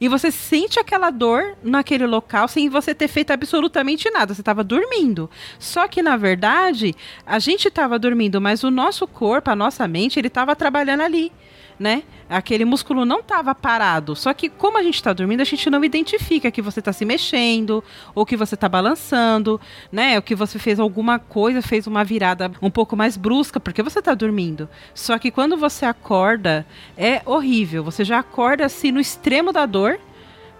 [0.00, 4.34] e você sente aquela dor naquele local sem você ter feito absolutamente nada.
[4.34, 5.30] Você estava dormindo.
[5.58, 6.94] Só que na verdade
[7.24, 11.32] a gente estava dormindo, mas o nosso corpo, a nossa mente, ele estava trabalhando ali
[11.78, 12.02] né?
[12.28, 14.16] Aquele músculo não estava parado.
[14.16, 17.04] Só que como a gente está dormindo, a gente não identifica que você está se
[17.04, 19.60] mexendo ou que você está balançando,
[19.92, 20.16] né?
[20.16, 24.00] Ou que você fez alguma coisa, fez uma virada um pouco mais brusca porque você
[24.00, 24.68] está dormindo.
[24.94, 26.66] Só que quando você acorda,
[26.96, 27.84] é horrível.
[27.84, 29.98] Você já acorda assim no extremo da dor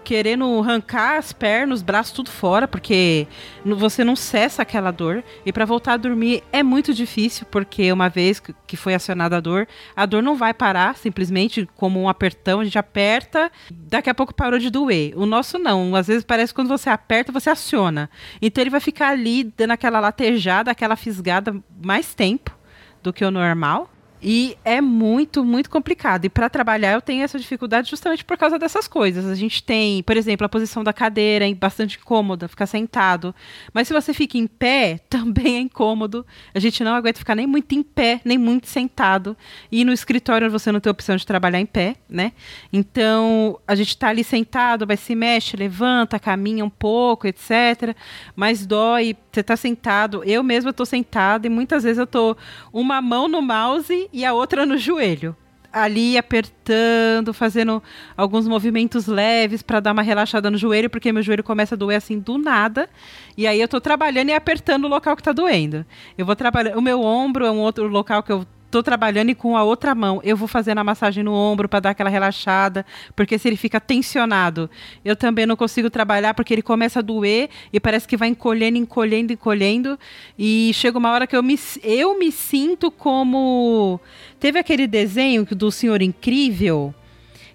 [0.07, 3.27] querendo arrancar as pernas, os braços tudo fora, porque
[3.65, 5.21] você não cessa aquela dor.
[5.45, 9.41] E para voltar a dormir é muito difícil, porque uma vez que foi acionada a
[9.41, 14.15] dor, a dor não vai parar simplesmente como um apertão, a gente aperta, daqui a
[14.15, 15.11] pouco parou de doer.
[15.17, 18.09] O nosso não, às vezes parece que quando você aperta, você aciona.
[18.41, 21.53] Então ele vai ficar ali dando aquela latejada, aquela fisgada
[21.83, 22.57] mais tempo
[23.03, 23.89] do que o normal.
[24.21, 26.25] E é muito, muito complicado.
[26.25, 29.25] E para trabalhar eu tenho essa dificuldade justamente por causa dessas coisas.
[29.25, 33.33] A gente tem, por exemplo, a posição da cadeira é bastante incômoda, ficar sentado.
[33.71, 36.25] Mas se você fica em pé, também é incômodo.
[36.53, 39.37] A gente não aguenta ficar nem muito em pé, nem muito sentado.
[39.71, 42.31] E no escritório você não tem opção de trabalhar em pé, né?
[42.73, 47.95] Então a gente está ali sentado, vai se mexe, levanta, caminha um pouco, etc.
[48.35, 50.23] Mas dói, você está sentado.
[50.23, 52.35] Eu mesma estou sentada e muitas vezes eu estou
[52.73, 55.35] uma mão no mouse e a outra no joelho.
[55.71, 57.83] Ali apertando, fazendo
[58.15, 61.97] alguns movimentos leves para dar uma relaxada no joelho, porque meu joelho começa a doer
[61.97, 62.89] assim do nada.
[63.35, 65.85] E aí eu tô trabalhando e apertando o local que tá doendo.
[66.17, 66.77] Eu vou trabalhar.
[66.77, 69.95] O meu ombro é um outro local que eu tô trabalhando e com a outra
[69.95, 70.19] mão.
[70.23, 73.79] Eu vou fazendo a massagem no ombro para dar aquela relaxada, porque se ele fica
[73.79, 74.69] tensionado,
[75.03, 78.77] eu também não consigo trabalhar porque ele começa a doer e parece que vai encolhendo,
[78.77, 79.99] encolhendo, encolhendo.
[80.37, 83.99] E chega uma hora que eu me, eu me sinto como
[84.39, 86.93] teve aquele desenho do Senhor Incrível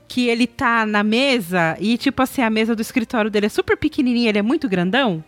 [0.09, 3.79] que ele tá na mesa e tipo assim a mesa do escritório dele é super
[3.79, 5.25] pequenininha, ele é muito grandão.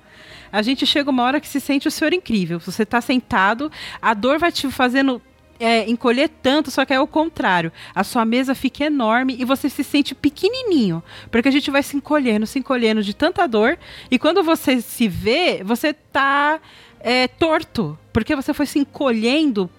[0.52, 2.60] A gente chega uma hora que se sente o senhor incrível.
[2.60, 5.20] Você está sentado, a dor vai te fazendo
[5.58, 7.72] é, encolher tanto, só que é o contrário.
[7.94, 11.96] A sua mesa fica enorme e você se sente pequenininho, porque a gente vai se
[11.96, 13.78] encolhendo, se encolhendo de tanta dor.
[14.10, 16.60] E quando você se vê, você tá
[17.00, 19.70] é, torto, porque você foi se encolhendo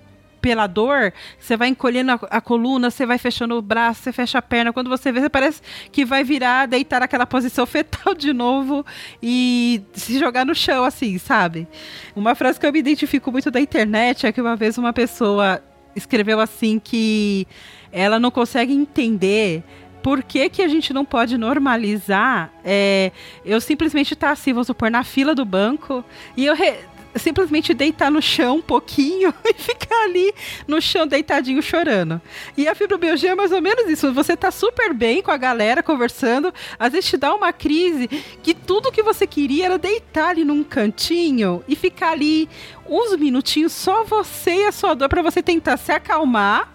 [0.45, 4.37] pela dor, você vai encolhendo a, a, coluna, você vai fechando o braço, você fecha
[4.37, 4.71] a perna.
[4.71, 5.59] Quando você vê, você parece
[5.91, 8.85] que vai virar, deitar naquela posição fetal de novo
[9.23, 11.67] e se jogar no chão, assim, sabe?
[12.15, 15.63] Uma frase que eu me identifico muito da internet é que uma vez uma pessoa
[15.95, 17.47] escreveu assim que
[17.91, 19.63] ela não consegue entender
[20.03, 23.11] por que, que a gente não pode normalizar é,
[23.43, 26.05] eu simplesmente estar tá assim, vamos supor, na fila do banco
[26.37, 26.75] e eu re
[27.15, 30.33] simplesmente deitar no chão um pouquinho e ficar ali
[30.67, 32.21] no chão deitadinho chorando.
[32.57, 34.13] E a fibromialgia é mais ou menos isso.
[34.13, 38.07] Você tá super bem com a galera conversando, às vezes te dá uma crise
[38.43, 42.49] que tudo que você queria era deitar ali num cantinho e ficar ali
[42.87, 46.73] uns minutinhos só você e a sua dor para você tentar se acalmar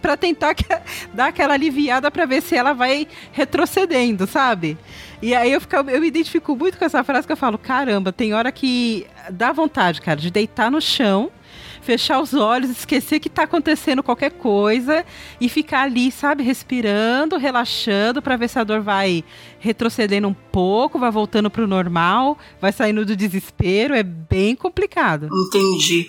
[0.00, 0.54] para tentar
[1.12, 4.78] dar aquela aliviada para ver se ela vai retrocedendo, sabe?
[5.20, 8.12] E aí eu, fico, eu me identifico muito com essa frase que eu falo, caramba,
[8.12, 11.30] tem hora que dá vontade, cara, de deitar no chão,
[11.82, 15.04] fechar os olhos, esquecer que tá acontecendo qualquer coisa
[15.40, 19.24] e ficar ali, sabe, respirando, relaxando para ver se a dor vai
[19.58, 25.28] retrocedendo um pouco, vai voltando pro normal, vai saindo do desespero, é bem complicado.
[25.48, 26.06] Entendi.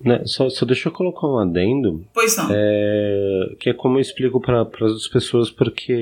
[0.00, 2.04] Né, só, só deixa eu colocar um adendo.
[2.14, 2.48] Pois não.
[2.52, 5.92] É, que é como eu explico para as pessoas, porque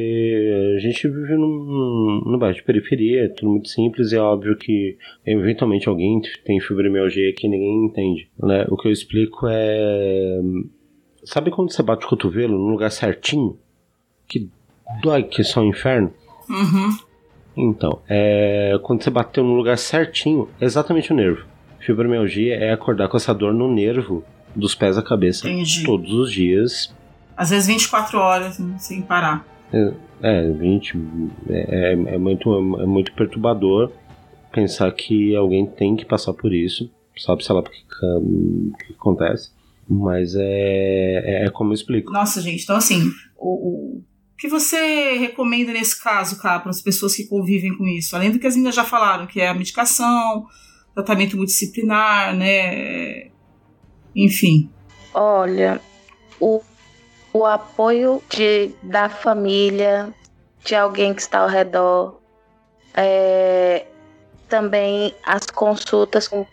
[0.76, 4.56] a gente vive num, num bairro de periferia, é tudo muito simples e é óbvio
[4.56, 8.28] que eventualmente alguém tem fibromialgia que ninguém entende.
[8.38, 8.66] Né?
[8.68, 10.40] O que eu explico é.
[11.24, 13.58] Sabe quando você bate o cotovelo no lugar certinho?
[14.28, 14.50] Que
[15.02, 16.12] dói que é só um inferno?
[16.48, 16.96] Uhum.
[17.56, 21.55] Então, é, quando você bateu no lugar certinho, é exatamente o nervo.
[21.86, 24.24] Fibromialgia é acordar com essa dor no nervo
[24.56, 25.84] dos pés à cabeça Entendi.
[25.84, 26.92] todos os dias.
[27.36, 29.46] Às vezes 24 horas, né, sem parar.
[29.72, 30.98] É, é 20.
[31.48, 33.92] É, é, é muito, é muito perturbador
[34.50, 36.90] pensar que alguém tem que passar por isso.
[37.16, 39.50] Sabe, sei lá, porque que, que acontece.
[39.88, 42.10] Mas é, é, é como eu explico.
[42.10, 44.04] Nossa, gente, então assim, o, o
[44.36, 48.16] que você recomenda nesse caso, cara, para as pessoas que convivem com isso?
[48.16, 50.46] Além do que as meninas já falaram, que é a medicação,
[50.96, 53.28] tratamento multidisciplinar, né?
[54.14, 54.70] Enfim.
[55.12, 55.78] Olha,
[56.40, 56.62] o,
[57.34, 60.12] o apoio de, da família,
[60.64, 62.18] de alguém que está ao redor,
[62.94, 63.84] é,
[64.48, 66.46] também as consultas com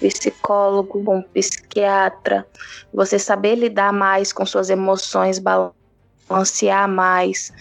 [0.00, 2.44] psicólogo, com psiquiatra,
[2.92, 7.52] você saber lidar mais com suas emoções, balancear mais,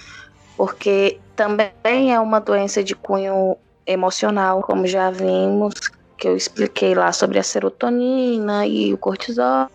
[0.57, 3.55] porque também é uma doença de cunho
[3.91, 5.73] emocional, como já vimos,
[6.17, 9.67] que eu expliquei lá sobre a serotonina e o cortisol,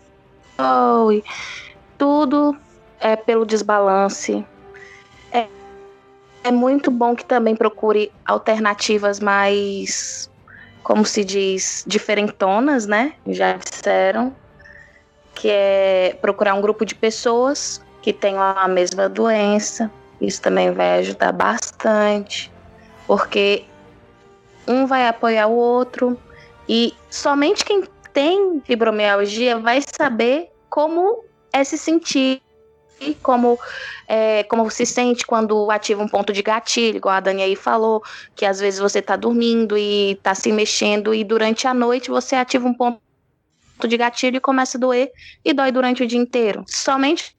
[1.12, 1.24] e
[1.98, 2.56] tudo
[3.00, 4.44] é pelo desbalance.
[5.32, 5.46] É,
[6.44, 10.30] é muito bom que também procure alternativas mais,
[10.82, 13.14] como se diz, diferentonas, né?
[13.26, 14.34] Já disseram,
[15.34, 19.90] que é procurar um grupo de pessoas que tenham a mesma doença.
[20.20, 22.50] Isso também vai ajudar bastante,
[23.06, 23.66] porque
[24.66, 26.18] um vai apoiar o outro
[26.68, 32.42] e somente quem tem fibromialgia vai saber como é se sentir
[33.22, 33.58] como
[34.08, 38.02] é, como se sente quando ativa um ponto de gatilho, igual a Dani aí falou,
[38.34, 42.36] que às vezes você está dormindo e está se mexendo e durante a noite você
[42.36, 43.00] ativa um ponto
[43.86, 45.10] de gatilho e começa a doer
[45.44, 46.64] e dói durante o dia inteiro.
[46.66, 47.36] Somente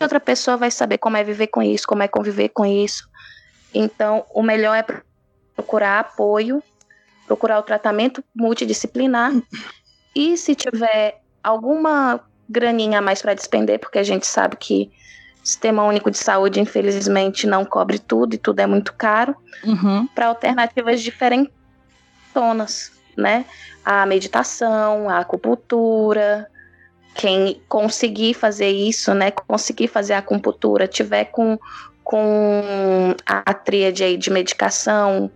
[0.00, 3.08] outra pessoa vai saber como é viver com isso, como é conviver com isso.
[3.74, 4.84] Então, o melhor é
[5.54, 6.62] procurar apoio,
[7.26, 9.32] procurar o tratamento multidisciplinar
[10.14, 14.90] e se tiver alguma graninha a mais para despender, porque a gente sabe que
[15.42, 19.34] o Sistema Único de Saúde, infelizmente, não cobre tudo e tudo é muito caro,
[19.64, 20.06] Uhum.
[20.14, 23.44] para alternativas diferentonas, né?
[23.84, 26.48] A meditação, a acupuntura.
[27.14, 29.30] Quem conseguir fazer isso, né?
[29.30, 31.58] Conseguir fazer a acupuntura, tiver com,
[32.04, 35.30] com a tríade aí de medicação,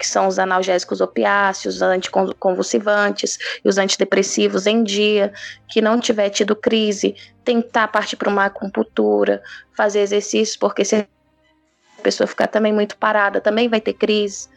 [0.00, 5.30] que são os analgésicos opiáceos, os anticonvulsivantes e os antidepressivos em dia,
[5.68, 9.42] que não tiver tido crise, tentar partir para uma acupuntura,
[9.76, 14.48] fazer exercícios, porque se a pessoa ficar também muito parada, também vai ter crise.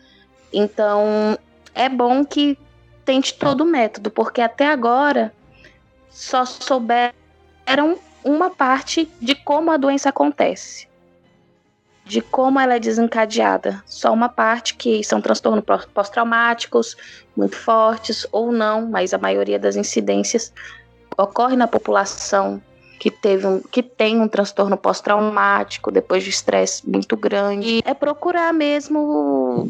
[0.53, 1.37] Então,
[1.75, 2.57] é bom que
[3.03, 5.33] tente todo o método, porque até agora
[6.09, 7.13] só souberam
[8.23, 10.87] uma parte de como a doença acontece
[12.06, 13.82] de como ela é desencadeada.
[13.86, 16.97] Só uma parte que são transtornos pós-traumáticos
[17.36, 20.54] muito fortes ou não, mas a maioria das incidências
[21.18, 22.62] ocorre na população
[22.99, 27.82] que teve um, que tem um transtorno pós-traumático depois de estresse muito grande.
[27.86, 29.70] É procurar mesmo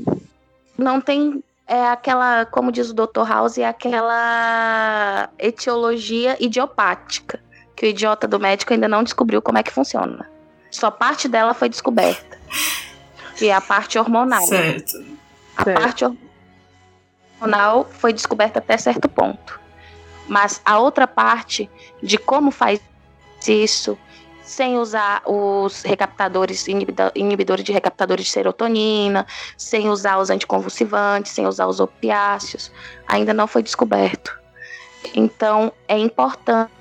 [0.77, 3.25] não tem é aquela, como diz o Dr.
[3.27, 7.39] House, é aquela etiologia idiopática,
[7.75, 10.29] que o idiota do médico ainda não descobriu como é que funciona.
[10.73, 12.37] Só parte dela foi descoberta.
[13.37, 14.45] Que é a parte hormonal.
[14.45, 15.05] Certo.
[15.55, 15.81] A Certo.
[15.81, 16.05] parte
[17.39, 19.59] hormonal foi descoberta até certo ponto.
[20.27, 21.69] Mas a outra parte
[22.01, 22.81] de como faz
[23.47, 23.97] isso
[24.43, 31.67] sem usar os recaptadores, inibidores de recaptadores de serotonina, sem usar os anticonvulsivantes, sem usar
[31.67, 32.71] os opiáceos,
[33.07, 34.37] ainda não foi descoberto.
[35.13, 36.71] Então, é importante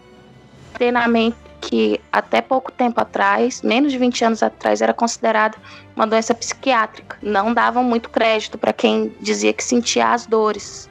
[0.78, 5.56] ter na mente que até pouco tempo atrás, menos de 20 anos atrás, era considerada
[5.94, 7.16] uma doença psiquiátrica.
[7.22, 10.90] Não davam muito crédito para quem dizia que sentia as dores.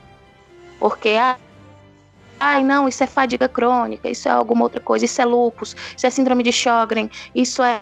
[0.79, 1.37] Porque, ah,
[2.39, 6.07] ai, não, isso é fadiga crônica, isso é alguma outra coisa, isso é lúpus, isso
[6.07, 7.81] é síndrome de Sjögren, isso é,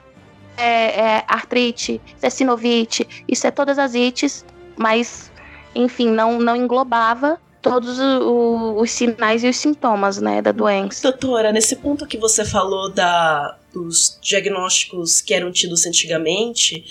[0.58, 4.44] é- é artrite, isso é sinovite, isso é todas as ites,
[4.76, 5.32] mas,
[5.76, 11.02] enfim, não, não englobava todos o- os sinais e os sintomas, né, da doença.
[11.12, 16.84] Doutora, nesse ponto que você falou da, dos diagnósticos que eram tidos antigamente,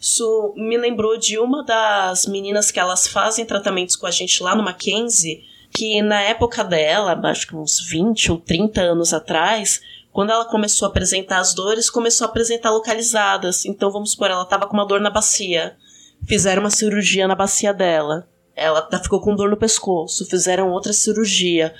[0.00, 4.54] isso me lembrou de uma das meninas que elas fazem tratamentos com a gente lá
[4.54, 5.42] no Mackenzie,
[5.72, 9.80] que na época dela, acho que uns 20 ou 30 anos atrás,
[10.12, 13.64] quando ela começou a apresentar as dores, começou a apresentar localizadas.
[13.64, 15.76] Então, vamos supor, ela tava com uma dor na bacia.
[16.26, 18.26] Fizeram uma cirurgia na bacia dela.
[18.60, 20.26] Ela ficou com dor no pescoço.
[20.26, 21.74] Fizeram outra cirurgia.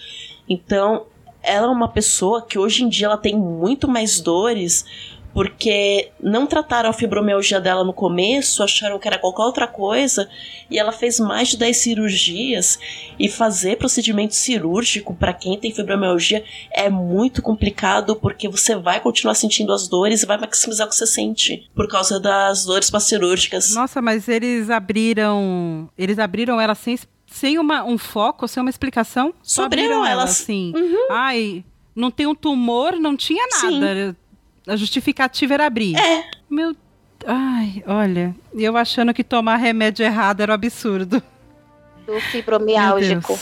[0.48, 1.04] Então,
[1.42, 4.86] ela é uma pessoa que hoje em dia ela tem muito mais dores
[5.32, 10.28] porque não trataram a fibromialgia dela no começo, acharam que era qualquer outra coisa,
[10.70, 12.78] e ela fez mais de 10 cirurgias.
[13.18, 19.34] E fazer procedimento cirúrgico para quem tem fibromialgia é muito complicado, porque você vai continuar
[19.34, 23.74] sentindo as dores e vai maximizar o que você sente por causa das dores pós-cirúrgicas.
[23.74, 26.98] Nossa, mas eles abriram, eles abriram ela sem
[27.32, 30.72] sem uma, um foco, sem uma explicação, só abriram ela assim.
[30.74, 31.06] Uhum.
[31.12, 31.64] Ai,
[31.94, 34.10] não tem um tumor, não tinha nada.
[34.10, 34.16] Sim
[34.66, 35.96] a justificativa era abrir.
[35.96, 36.24] É.
[36.48, 36.74] Meu.
[37.26, 38.34] Ai, olha.
[38.54, 41.22] Eu achando que tomar remédio errado era um absurdo.
[42.06, 43.38] Do fibromiálgico.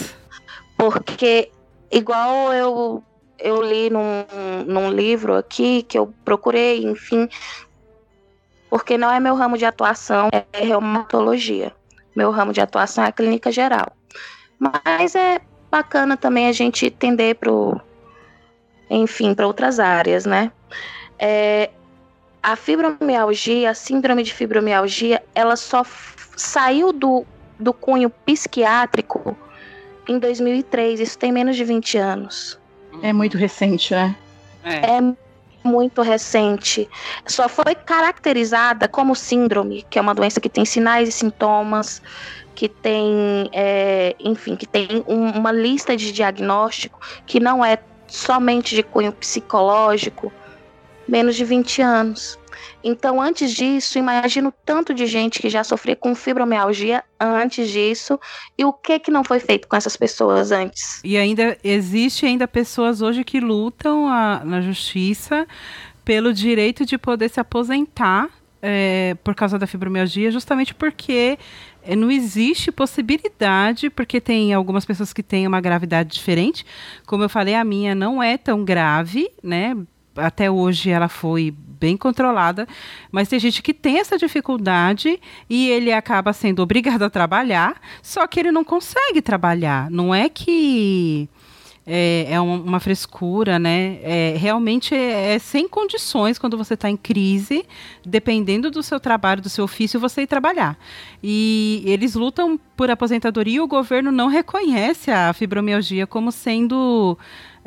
[0.76, 1.50] Porque,
[1.90, 3.02] igual eu,
[3.38, 4.24] eu li num,
[4.66, 7.28] num livro aqui, que eu procurei, enfim.
[8.68, 11.72] Porque não é meu ramo de atuação, é reumatologia.
[12.14, 13.96] Meu ramo de atuação é a clínica geral.
[14.58, 15.40] Mas é
[15.70, 17.80] bacana também a gente entender pro,
[18.90, 20.50] enfim, para outras áreas, né?
[21.18, 21.70] É,
[22.42, 25.84] a fibromialgia, a síndrome de fibromialgia, ela só
[26.36, 27.26] saiu do,
[27.58, 29.36] do cunho psiquiátrico
[30.08, 31.00] em 2003.
[31.00, 32.58] Isso tem menos de 20 anos.
[33.02, 34.16] É muito recente, né?
[34.64, 34.98] É.
[34.98, 35.14] é
[35.64, 36.88] muito recente.
[37.26, 42.00] Só foi caracterizada como síndrome, que é uma doença que tem sinais e sintomas,
[42.54, 48.74] que tem, é, enfim, que tem um, uma lista de diagnóstico que não é somente
[48.74, 50.32] de cunho psicológico,
[51.08, 52.38] menos de 20 anos.
[52.82, 58.18] Então, antes disso, imagino tanto de gente que já sofria com fibromialgia antes disso
[58.56, 61.00] e o que que não foi feito com essas pessoas antes.
[61.02, 65.46] E ainda existe ainda pessoas hoje que lutam a, na justiça
[66.04, 68.30] pelo direito de poder se aposentar
[68.62, 71.38] é, por causa da fibromialgia, justamente porque
[71.82, 76.64] é, não existe possibilidade, porque tem algumas pessoas que têm uma gravidade diferente.
[77.06, 79.76] Como eu falei, a minha não é tão grave, né?
[80.18, 82.66] Até hoje ela foi bem controlada,
[83.10, 88.26] mas tem gente que tem essa dificuldade e ele acaba sendo obrigado a trabalhar, só
[88.26, 89.90] que ele não consegue trabalhar.
[89.90, 91.28] Não é que
[91.90, 93.98] é, é uma frescura, né?
[94.02, 97.64] É, realmente é, é, sem condições quando você está em crise,
[98.04, 100.78] dependendo do seu trabalho, do seu ofício, você ir trabalhar.
[101.22, 107.16] E eles lutam por aposentadoria e o governo não reconhece a fibromialgia como sendo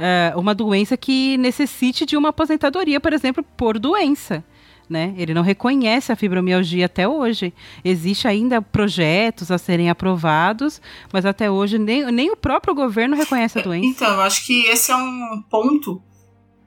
[0.01, 4.43] uh, uma doença que necessite de uma aposentadoria, por exemplo, por doença.
[4.89, 5.13] Né?
[5.17, 7.53] Ele não reconhece a fibromialgia até hoje.
[7.83, 10.81] Existe ainda projetos a serem aprovados,
[11.13, 13.87] mas até hoje nem, nem o próprio governo reconhece a doença.
[13.87, 16.01] Então, eu acho que esse é um ponto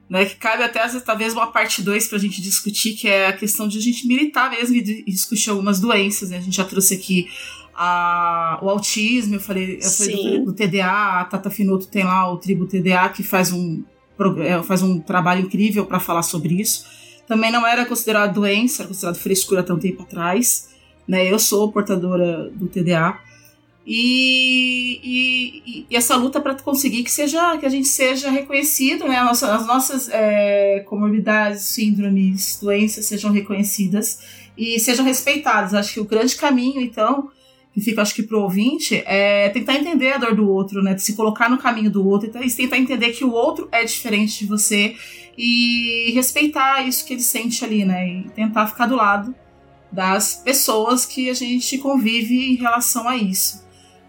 [0.09, 3.33] né, que cabe até talvez uma parte 2 para a gente discutir, que é a
[3.33, 6.29] questão de a gente militar mesmo e discutir algumas doenças.
[6.29, 6.37] Né?
[6.37, 7.27] A gente já trouxe aqui
[7.75, 12.31] a, o autismo, eu falei, eu falei do, do, TDA, a Tata Finoto tem lá
[12.31, 13.83] o Tribo TDA, que faz um,
[14.39, 16.85] é, faz um trabalho incrível para falar sobre isso.
[17.27, 20.69] Também não era considerado doença, era considerado frescura até um tempo atrás.
[21.07, 21.29] Né?
[21.29, 23.19] Eu sou portadora do TDA.
[23.85, 29.21] E, e, e, essa luta para conseguir que seja que a gente seja reconhecido, né?
[29.21, 34.21] Nossa, as nossas é, comorbidades, síndromes, doenças sejam reconhecidas
[34.57, 35.75] e sejam respeitadas.
[35.75, 37.29] Acho que o grande caminho, então,
[37.75, 40.97] que fica, acho que, pro ouvinte, é tentar entender a dor do outro, né?
[40.97, 44.45] Se colocar no caminho do outro e tentar entender que o outro é diferente de
[44.45, 44.95] você
[45.37, 48.07] e respeitar isso que ele sente ali, né?
[48.07, 49.35] E tentar ficar do lado
[49.91, 53.65] das pessoas que a gente convive em relação a isso.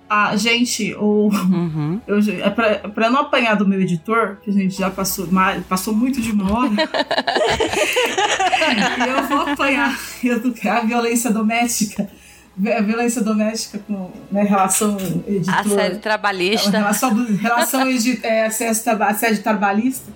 [0.09, 2.01] Ah, gente, o, uhum.
[2.07, 5.29] eu, é pra, pra não apanhar do meu editor, que a gente já passou,
[5.69, 6.71] passou muito de uma hora,
[9.09, 10.41] eu vou apanhar eu,
[10.71, 12.09] a violência doméstica
[12.57, 14.97] violência doméstica com né, relação
[15.27, 20.11] editor, assédio trabalhista relação, relação edi, é, assédio trabalhista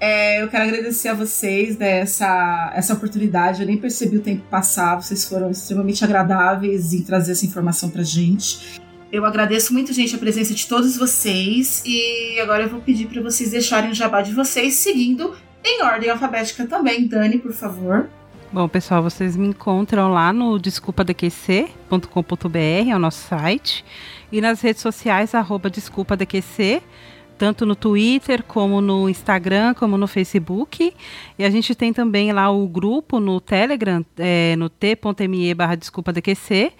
[0.00, 4.42] é, eu quero agradecer a vocês né, essa, essa oportunidade eu nem percebi o tempo
[4.48, 8.82] passar vocês foram extremamente agradáveis em trazer essa informação pra gente
[9.14, 11.84] eu agradeço muito, gente, a presença de todos vocês.
[11.86, 16.10] E agora eu vou pedir para vocês deixarem o jabá de vocês, seguindo em ordem
[16.10, 17.06] alfabética também.
[17.06, 18.10] Dani, por favor.
[18.54, 23.84] Bom, pessoal, vocês me encontram lá no desculpadqc.com.br, é o nosso site,
[24.30, 26.80] e nas redes sociais, arroba desculpadqc,
[27.36, 30.94] tanto no Twitter, como no Instagram, como no Facebook.
[31.36, 36.72] E a gente tem também lá o grupo no Telegram, é, no t.me barra desculpadqc,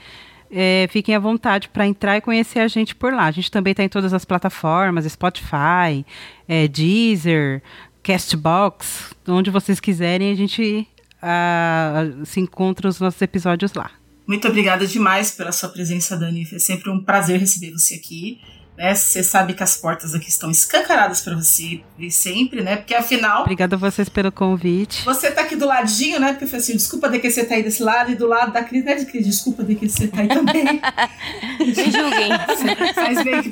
[0.53, 3.25] é, fiquem à vontade para entrar e conhecer a gente por lá.
[3.25, 6.07] A gente também está em todas as plataformas, Spotify,
[6.47, 7.65] é, Deezer,
[8.01, 10.87] Castbox, onde vocês quiserem, a gente
[11.25, 13.91] uh, se encontra os nossos episódios lá.
[14.27, 16.49] Muito obrigada demais pela sua presença, Dani.
[16.53, 18.41] É sempre um prazer receber você aqui
[18.77, 18.95] né?
[18.95, 22.77] Você sabe que as portas aqui estão escancaradas para você vir sempre, né?
[22.77, 23.43] Porque afinal.
[23.43, 25.05] Obrigada a vocês pelo convite.
[25.05, 26.33] Você tá aqui do ladinho, né?
[26.33, 28.53] Porque eu falei assim: desculpa de que você tá aí desse lado e do lado
[28.53, 28.95] da Cris, né?
[28.95, 30.65] De Cris, desculpa de que você tá aí também.
[31.61, 32.31] Me julguem.
[32.95, 33.51] Faz bem que.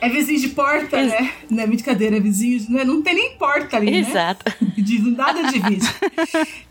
[0.00, 1.32] É vizinho de porta, Ex né?
[1.48, 2.60] Não é brincadeira, é vizinho.
[2.60, 4.44] De, não, é, não tem nem porta ali, Exato.
[4.60, 4.72] né?
[4.76, 5.10] Exato.
[5.16, 5.88] Nada de vídeo.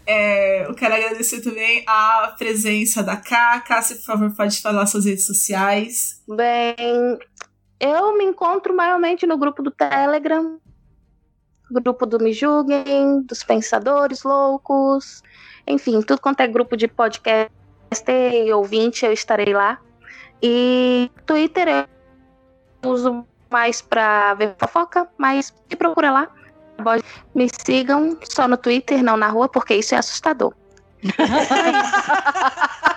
[0.05, 3.59] É, eu quero agradecer também a presença da Cá.
[3.61, 6.21] Cássia, por favor, pode falar suas redes sociais.
[6.27, 7.17] Bem,
[7.84, 10.57] eu me encontro maiormente no grupo do Telegram,
[11.69, 15.22] grupo do Me Julguem, dos Pensadores Loucos,
[15.68, 17.51] enfim, tudo quanto é grupo de podcast
[18.07, 19.81] e ouvinte, eu estarei lá.
[20.41, 26.30] E Twitter eu uso mais para ver fofoca, mas me procura lá.
[27.35, 30.53] Me sigam só no Twitter, não na rua, porque isso é assustador.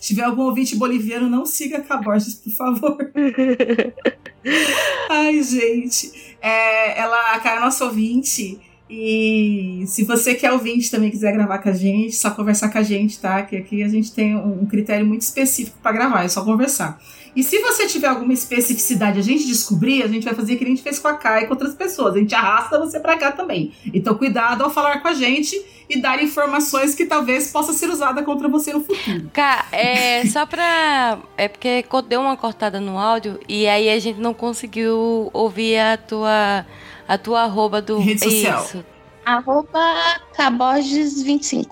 [0.00, 3.12] Se tiver algum ouvinte boliviano, não siga a Caborges, por favor.
[5.10, 6.36] Ai, gente.
[6.40, 8.58] É, ela, a cara é nossa ouvinte.
[8.90, 12.82] E se você quer ouvinte também quiser gravar com a gente, só conversar com a
[12.82, 13.42] gente, tá?
[13.42, 17.00] Que aqui a gente tem um critério muito específico para gravar, é só conversar.
[17.34, 20.64] E se você tiver alguma especificidade a gente descobrir, a gente vai fazer o que
[20.64, 22.14] a gente fez com a Kai e com outras pessoas.
[22.14, 23.72] A gente arrasta você para cá também.
[23.86, 28.22] Então, cuidado ao falar com a gente e dar informações que talvez possa ser usada
[28.22, 29.30] contra você no futuro.
[29.32, 31.18] Cá, é só pra.
[31.36, 35.96] É porque deu uma cortada no áudio e aí a gente não conseguiu ouvir a
[35.96, 36.66] tua,
[37.08, 37.98] a tua arroba do.
[37.98, 38.64] Rede social.
[38.64, 38.84] Isso.
[39.24, 39.94] Arroba
[40.36, 41.66] Caborges25.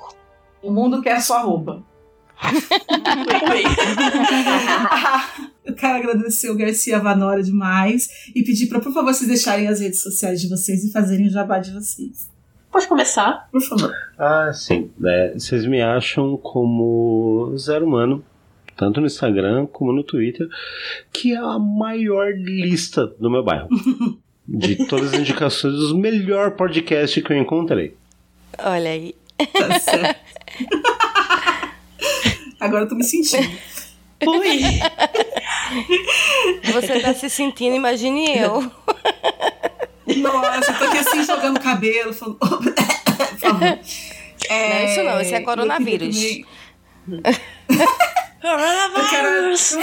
[0.63, 1.83] O mundo quer sua arroba.
[5.65, 9.81] Eu quero agradecer o Garcia Vanora demais e pedir para, por favor, vocês deixarem as
[9.81, 12.29] redes sociais de vocês e fazerem o jabá de vocês.
[12.71, 13.49] Pode começar?
[13.51, 13.93] Por favor.
[14.19, 14.91] Ah, sim.
[15.05, 18.25] É, vocês me acham como Zero Humano,
[18.77, 20.49] tanto no Instagram como no Twitter,
[21.13, 23.69] que é a maior lista do meu bairro.
[24.47, 27.95] de todas as indicações dos melhor podcast que eu encontrei.
[28.59, 29.15] Olha aí.
[29.53, 30.21] Tá certo.
[32.61, 33.51] Agora eu tô me sentindo.
[34.27, 34.61] Ui!
[36.73, 38.71] Você tá se sentindo, imagine eu.
[40.19, 42.39] Nossa, eu tô aqui assim jogando cabelo, falando.
[42.39, 43.79] Por favor.
[44.49, 46.17] É, não, isso não, isso é coronavírus.
[48.41, 49.77] Coronavírus!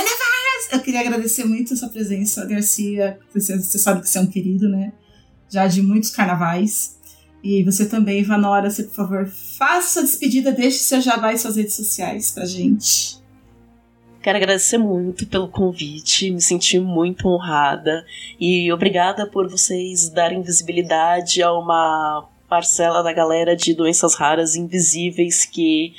[0.72, 3.20] Eu queria agradecer muito a sua presença, Garcia.
[3.34, 4.92] Você sabe que você é um querido, né?
[5.50, 6.97] Já de muitos carnavais.
[7.44, 11.56] E você também, Vanora, você, por favor, faça a despedida, deixe seu jabá e suas
[11.56, 13.18] redes sociais pra gente.
[14.22, 18.06] Quero agradecer muito pelo convite, me senti muito honrada
[18.40, 25.46] e obrigada por vocês darem visibilidade a uma parcela da galera de doenças raras invisíveis
[25.46, 25.94] que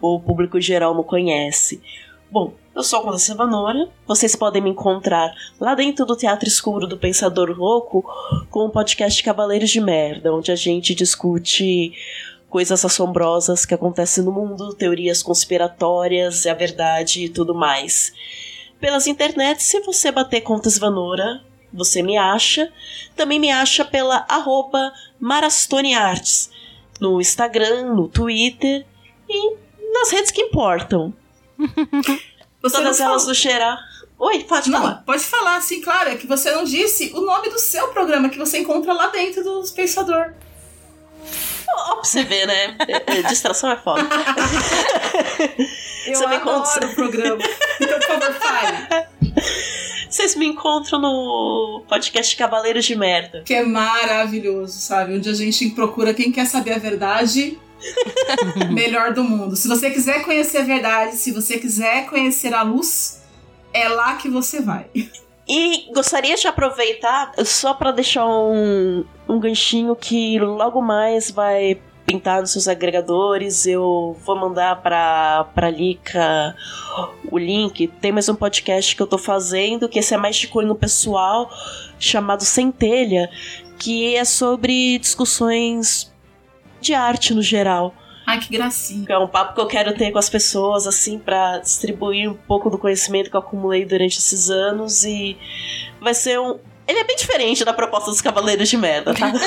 [0.00, 1.80] o público geral não conhece.
[2.30, 3.88] Bom, eu sou a Vanora.
[4.06, 8.04] Vocês podem me encontrar lá dentro do Teatro Escuro do Pensador Louco
[8.48, 11.92] com o podcast Cavaleiros de Merda, onde a gente discute
[12.48, 18.12] coisas assombrosas que acontecem no mundo, teorias conspiratórias, a verdade e tudo mais.
[18.80, 21.42] Pelas internets, se você bater Contas Vanora,
[21.72, 22.72] você me acha.
[23.14, 26.50] Também me acha pela arroba Marastonearts,
[27.00, 28.86] no Instagram, no Twitter
[29.28, 29.56] e
[29.92, 31.12] nas redes que importam.
[32.62, 33.78] Você Todas elas do Xerá.
[34.18, 35.02] Oi, pode não, falar.
[35.06, 36.10] Pode falar, sim, claro.
[36.10, 39.42] É que você não disse o nome do seu programa que você encontra lá dentro
[39.42, 40.32] do Pensador.
[41.72, 42.76] Ó, pra você ver, né?
[43.28, 44.02] Distração é foda.
[46.06, 47.42] Eu Você adoro encontra- o programa.
[47.80, 49.06] Então, por favor, fale.
[50.08, 53.42] Vocês me encontram no podcast Cavaleiros de Merda.
[53.44, 55.14] Que é maravilhoso, sabe?
[55.14, 57.58] Onde a gente procura quem quer saber a verdade
[58.72, 59.56] melhor do mundo.
[59.56, 63.22] Se você quiser conhecer a verdade, se você quiser conhecer a luz,
[63.72, 64.86] é lá que você vai.
[65.48, 72.40] E gostaria de aproveitar só pra deixar um, um ganchinho que logo mais vai pintar
[72.40, 73.66] nos seus agregadores.
[73.66, 76.54] Eu vou mandar pra, pra Lica
[77.30, 77.86] o link.
[78.00, 81.50] Tem mais um podcast que eu tô fazendo, que esse é mais de cunho pessoal,
[81.98, 83.30] chamado Centelha,
[83.78, 86.09] que é sobre discussões
[86.80, 87.94] de arte no geral.
[88.30, 89.04] Ai, que gracinha.
[89.08, 92.70] É um papo que eu quero ter com as pessoas, assim, pra distribuir um pouco
[92.70, 95.36] do conhecimento que eu acumulei durante esses anos e
[96.00, 96.58] vai ser um.
[96.86, 99.32] Ele é bem diferente da proposta dos Cavaleiros de Merda, tá?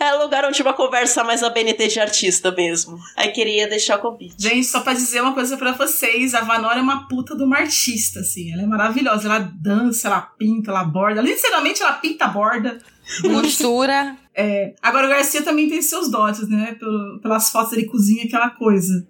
[0.00, 0.08] É.
[0.08, 2.98] é lugar onde uma conversa mais a BNT de artista mesmo.
[3.16, 4.34] Aí queria deixar o convite.
[4.38, 7.58] Gente, só pra dizer uma coisa pra vocês, a Vanora é uma puta de uma
[7.58, 8.52] artista, assim.
[8.52, 9.26] Ela é maravilhosa.
[9.26, 11.20] Ela dança, ela pinta, ela borda.
[11.20, 12.78] Literalmente, ela pinta, borda.
[13.22, 14.16] Costura.
[14.34, 14.74] É.
[14.82, 16.76] Agora, o Garcia também tem seus dotes, né?
[16.78, 19.06] Pelo, pelas fotos ele cozinha aquela coisa.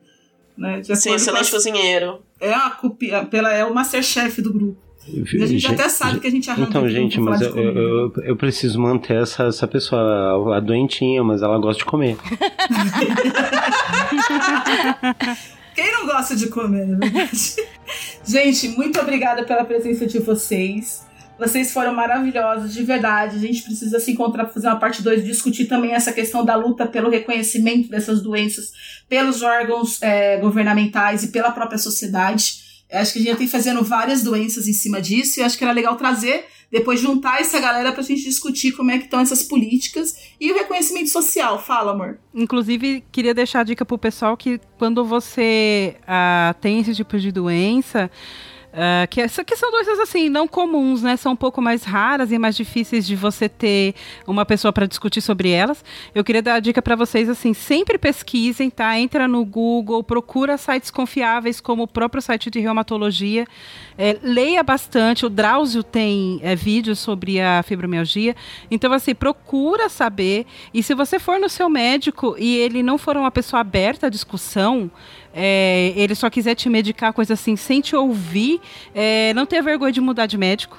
[0.57, 0.81] Né?
[0.81, 2.21] De Sim, com excelente as- cozinheiro.
[2.41, 4.77] É, a, cupi- pela, é o Masterchef do grupo.
[5.07, 7.75] E a gente até sabe que a gente arranca Então, aqui gente, mas eu, eu,
[7.77, 12.17] eu- eu preciso manter essa, essa pessoa, a, a doentinha, mas ela gosta de comer.
[15.75, 17.57] Quem não gosta de comer, na verdade?
[18.25, 21.05] gente, muito obrigada pela presença de vocês.
[21.39, 23.37] Vocês foram maravilhosos, de verdade.
[23.37, 26.55] A gente precisa se encontrar para fazer uma parte 2 discutir também essa questão da
[26.55, 28.73] luta pelo reconhecimento dessas doenças
[29.09, 32.63] pelos órgãos é, governamentais e pela própria sociedade.
[32.93, 35.65] Acho que a gente já tem fazendo várias doenças em cima disso e acho que
[35.65, 39.43] era legal trazer, depois juntar essa galera pra gente discutir como é que estão essas
[39.43, 41.59] políticas e o reconhecimento social.
[41.59, 42.19] Fala, amor.
[42.33, 47.33] Inclusive, queria deixar a dica pro pessoal que quando você ah, tem esse tipo de
[47.33, 48.11] doença,
[48.77, 51.17] ah, que, essa- que são doenças assim, não comuns, né?
[51.17, 53.95] São um pouco mais raras e mais difíceis de você ter
[54.27, 55.85] uma pessoa para discutir sobre elas.
[56.15, 58.99] Eu queria dar a dica para vocês assim, sempre pesquisem, tá?
[58.99, 63.47] Entra no Google, procura sites confiáveis como o próprio site de reumatologia.
[63.97, 68.35] É, leia bastante, o Drauzio tem é, vídeos sobre a fibromialgia.
[68.71, 70.47] Então, assim, procura saber.
[70.73, 74.11] E se você for no seu médico e ele não for uma pessoa aberta à
[74.11, 74.91] discussão,
[75.35, 78.61] é, ele só quiser te medicar, coisa assim, sem te ouvir,
[78.95, 80.79] é, não tenha vergonha de mudar de médico.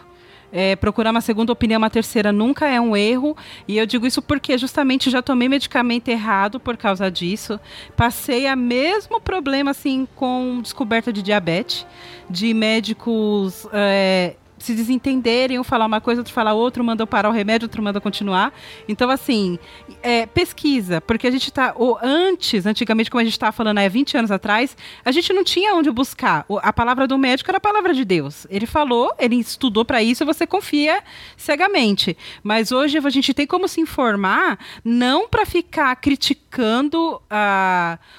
[0.54, 3.36] É, procurar uma segunda opinião, uma terceira nunca é um erro.
[3.68, 7.60] E eu digo isso porque justamente já tomei medicamento errado por causa disso.
[7.98, 11.86] Passei a mesmo problema assim com descoberta de diabetes,
[12.30, 17.30] de médicos é, se desentenderem, um falar uma coisa, outro falar outra, um manda parar
[17.30, 18.54] o remédio, outro manda continuar.
[18.88, 19.60] Então, assim,
[20.02, 21.74] é, pesquisa, porque a gente tá.
[21.76, 25.44] Ou antes, antigamente, como a gente estava falando há 20 anos atrás, a gente não
[25.44, 26.46] tinha onde buscar.
[26.62, 28.48] A palavra do médico era a palavra de Deus.
[28.50, 31.04] Ele falou, ele estudou para isso, você confia
[31.38, 32.18] cegamente.
[32.44, 37.22] Mas hoje a gente tem como se informar, não para ficar criticando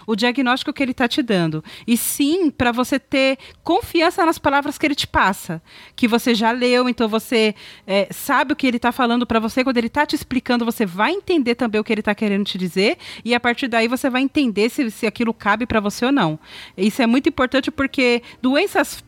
[0.07, 4.77] o diagnóstico que ele está te dando, e sim para você ter confiança nas palavras
[4.77, 5.63] que ele te passa,
[5.95, 7.55] que você já leu, então você
[7.87, 9.65] é, sabe o que ele está falando para você.
[9.65, 12.57] Quando ele está te explicando, você vai entender também o que ele está querendo te
[12.59, 16.13] dizer, e a partir daí você vai entender se, se aquilo cabe para você ou
[16.13, 16.39] não.
[16.77, 19.03] Isso é muito importante porque doenças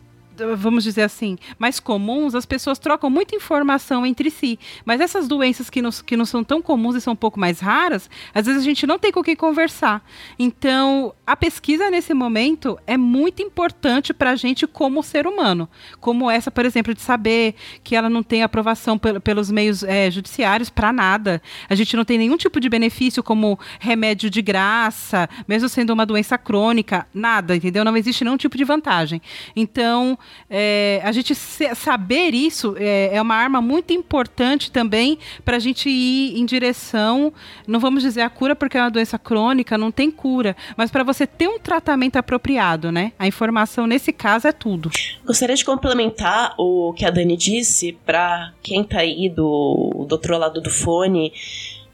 [0.57, 4.59] vamos dizer assim, mais comuns, as pessoas trocam muita informação entre si.
[4.85, 7.61] Mas essas doenças que não, que não são tão comuns e são um pouco mais
[7.61, 10.05] raras, às vezes a gente não tem com quem conversar.
[10.39, 15.69] Então, a pesquisa nesse momento é muito importante para a gente como ser humano.
[16.01, 20.11] Como essa, por exemplo, de saber que ela não tem aprovação pel- pelos meios eh,
[20.11, 21.43] judiciários para nada.
[21.69, 26.07] A gente não tem nenhum tipo de benefício como remédio de graça, mesmo sendo uma
[26.07, 27.85] doença crônica, nada, entendeu?
[27.85, 29.21] Não existe nenhum tipo de vantagem.
[29.55, 30.19] Então,
[30.51, 35.89] é, a gente saber isso é, é uma arma muito importante também para a gente
[35.89, 37.33] ir em direção,
[37.67, 41.05] não vamos dizer a cura porque é uma doença crônica, não tem cura, mas para
[41.05, 43.13] você ter um tratamento apropriado, né?
[43.19, 44.91] A informação nesse caso é tudo.
[45.25, 50.37] Gostaria de complementar o que a Dani disse para quem tá aí do, do outro
[50.39, 51.33] lado do fone,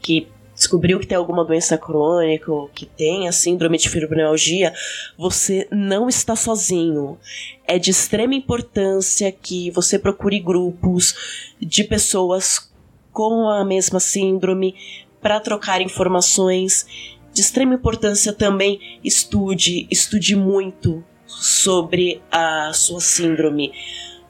[0.01, 4.73] que descobriu que tem alguma doença crônica, ou que tem a síndrome de fibromialgia,
[5.17, 7.19] você não está sozinho.
[7.67, 12.71] É de extrema importância que você procure grupos de pessoas
[13.11, 14.75] com a mesma síndrome
[15.21, 16.85] para trocar informações.
[17.33, 23.73] De extrema importância também estude, estude muito sobre a sua síndrome.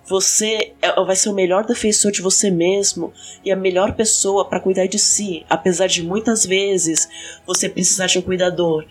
[0.07, 3.11] Você é- vai ser o melhor defensor de você mesmo
[3.43, 7.09] e a melhor pessoa para cuidar de si, apesar de muitas vezes
[7.45, 8.85] você precisar de um cuidador.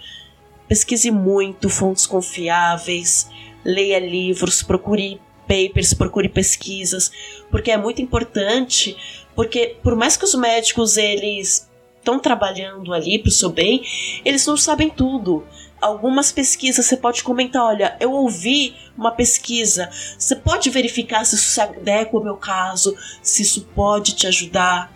[0.67, 3.29] Pesquise muito fontes confiáveis,
[3.65, 7.13] leia livros, procure papers, procure pesquisas,
[7.51, 8.97] porque é muito importante,
[9.37, 13.83] porque por mais que os médicos eles estão trabalhando ali pro seu bem,
[14.25, 15.45] eles não sabem tudo.
[15.85, 21.51] Algumas pesquisas você pode comentar, olha, eu ouvi uma pesquisa, você pode verificar se isso
[21.51, 24.91] se adequa ao meu caso, se isso pode te ajudar.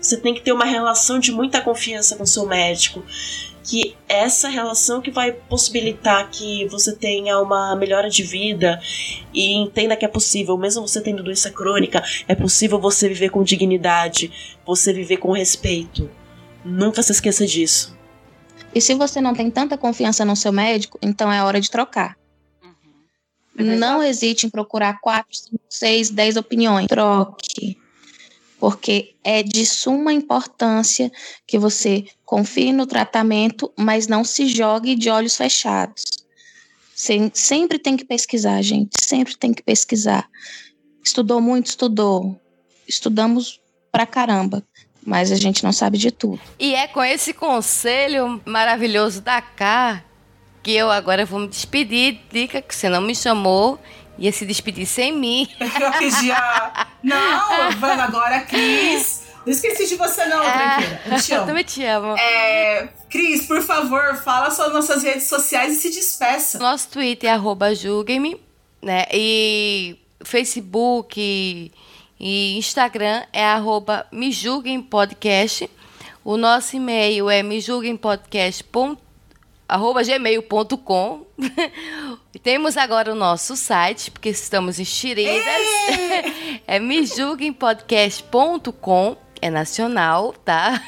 [0.00, 3.04] Você tem que ter uma relação de muita confiança com seu médico,
[3.62, 8.80] que essa relação que vai possibilitar que você tenha uma melhora de vida
[9.32, 13.44] e entenda que é possível, mesmo você tendo doença crônica, é possível você viver com
[13.44, 16.10] dignidade, você viver com respeito.
[16.64, 18.01] Nunca se esqueça disso.
[18.74, 22.16] E se você não tem tanta confiança no seu médico, então é hora de trocar.
[23.54, 26.86] Não hesite em procurar quatro, cinco, seis, dez opiniões.
[26.86, 27.78] Troque.
[28.58, 31.10] porque é de suma importância
[31.46, 36.04] que você confie no tratamento, mas não se jogue de olhos fechados.
[37.34, 40.30] sempre tem que pesquisar, gente, sempre tem que pesquisar.
[41.04, 42.40] Estudou muito, estudou.
[42.86, 44.62] Estudamos pra caramba,
[45.04, 46.40] mas a gente não sabe de tudo.
[46.58, 50.02] E é com esse conselho maravilhoso da Cá
[50.62, 52.20] que eu agora vou me despedir.
[52.30, 53.78] Dica que você não me chamou
[54.18, 55.48] ia se despedir sem mim.
[57.02, 59.22] Não, vamos agora, Cris.
[59.44, 61.42] Não esqueci de você, não, ah, Eu te amo.
[61.42, 62.16] Eu também te amo.
[62.16, 66.60] É, Cris, por favor, fala suas nossas redes sociais e se despeça.
[66.60, 68.40] Nosso Twitter é arroba julguem-me,
[68.80, 69.04] né?
[69.12, 71.72] E Facebook
[72.22, 75.68] e Instagram é arroba me julguem podcast.
[76.24, 77.96] O nosso e-mail é me julguem
[79.68, 81.26] arroba gmail.com.
[82.40, 85.42] Temos agora o nosso site, porque estamos enxeridas.
[86.64, 87.04] é me
[87.52, 89.16] podcast.com.
[89.40, 90.80] É nacional, tá?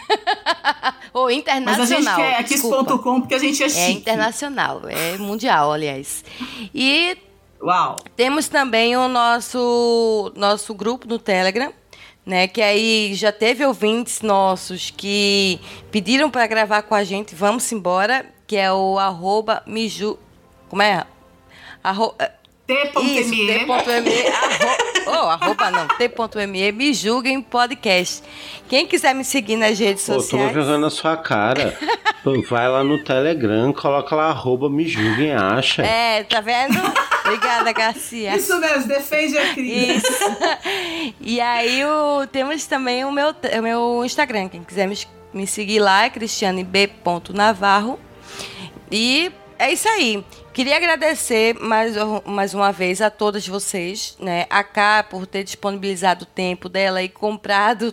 [1.12, 1.80] Ou internacional.
[1.80, 3.80] Mas a gente quer kiss.com porque a gente é chique.
[3.80, 6.24] É internacional, é mundial, aliás.
[6.72, 7.18] E
[7.64, 7.96] Uau.
[8.14, 11.72] temos também o nosso, nosso grupo no Telegram,
[12.24, 12.46] né?
[12.46, 15.58] Que aí já teve ouvintes nossos que
[15.90, 17.34] pediram para gravar com a gente.
[17.34, 20.18] Vamos embora que é o arroba miju...
[20.68, 21.04] Como é?
[21.82, 22.14] Arro...
[22.66, 23.22] T.me.
[23.22, 24.10] T.me.
[25.06, 25.86] Oh, arroba não.
[25.86, 26.72] T.me.
[26.72, 28.22] Me julguem podcast.
[28.68, 30.52] Quem quiser me seguir nas redes Pô, sociais.
[30.52, 31.78] Tô jogando na sua cara.
[32.48, 35.82] Vai lá no Telegram, coloca lá arroba me julguem, acha.
[35.82, 36.80] É, tá vendo?
[37.24, 38.36] Obrigada, Garcia.
[38.36, 40.04] Isso mesmo, defende a Cris.
[40.04, 40.24] Isso.
[41.20, 44.48] E aí o, temos também o meu, o meu Instagram.
[44.48, 44.98] Quem quiser me,
[45.32, 47.98] me seguir lá é cristianeb.navarro.
[48.90, 50.24] E é isso aí.
[50.52, 51.94] Queria agradecer mais,
[52.24, 54.46] mais uma vez a todas vocês, né?
[54.50, 57.92] A Cá por ter disponibilizado o tempo dela e comprado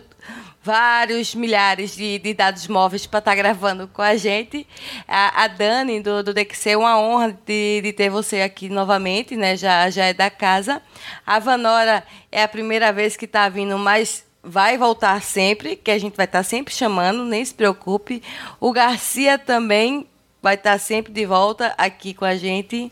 [0.62, 4.66] vários milhares de, de dados móveis para estar tá gravando com a gente.
[5.08, 9.56] A, a Dani, do, do DXC, uma honra de, de ter você aqui novamente, né?
[9.56, 10.80] Já, já é da casa.
[11.26, 15.98] A Vanora é a primeira vez que está vindo, mas vai voltar sempre, que a
[15.98, 18.22] gente vai estar tá sempre chamando, nem se preocupe.
[18.60, 20.06] O Garcia também
[20.40, 22.90] vai estar sempre de volta aqui com a gente.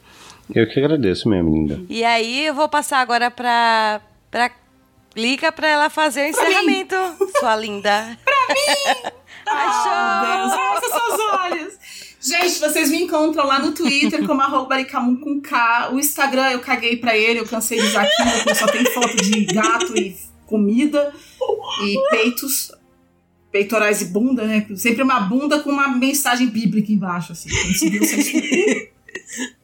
[0.52, 1.80] Eu que agradeço mesmo, linda.
[1.88, 4.48] E aí eu vou passar agora para para
[5.14, 6.94] Clica para ela fazer o encerramento,
[7.38, 8.16] sua linda.
[8.24, 9.12] pra mim!
[9.46, 11.80] Ai, Deus, mostra seus olhos.
[12.20, 15.90] Gente, vocês me encontram lá no Twitter como arroba com K.
[15.92, 19.16] O Instagram eu caguei pra ele, eu cansei de usar aquilo, porque só tem foto
[19.16, 20.16] de gato e
[20.46, 21.12] comida
[21.82, 22.70] e peitos
[23.50, 24.66] peitorais e bunda, né?
[24.76, 27.48] Sempre uma bunda com uma mensagem bíblica embaixo, assim.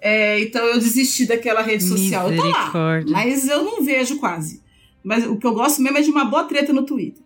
[0.00, 2.32] é, então eu desisti daquela rede social.
[2.32, 2.72] Eu tô lá,
[3.08, 4.64] mas eu não vejo quase.
[5.06, 7.22] Mas o que eu gosto mesmo é de uma boa treta no Twitter.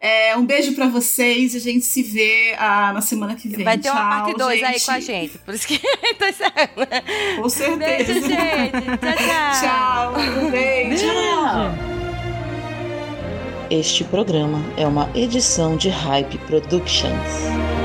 [0.00, 1.54] É, um beijo para vocês.
[1.54, 3.64] A gente se vê ah, na semana que vem.
[3.64, 5.38] Vai ter Tchau, uma parte 2 aí com a gente.
[5.38, 5.80] Por isso que.
[7.40, 8.12] Com certeza.
[8.12, 8.72] Beijo, gente.
[8.98, 10.14] Tchau, tchau.
[10.14, 10.44] tchau.
[10.44, 11.06] Um beijo.
[11.06, 11.92] Tchau.
[13.70, 17.81] Este programa é uma edição de Hype Productions.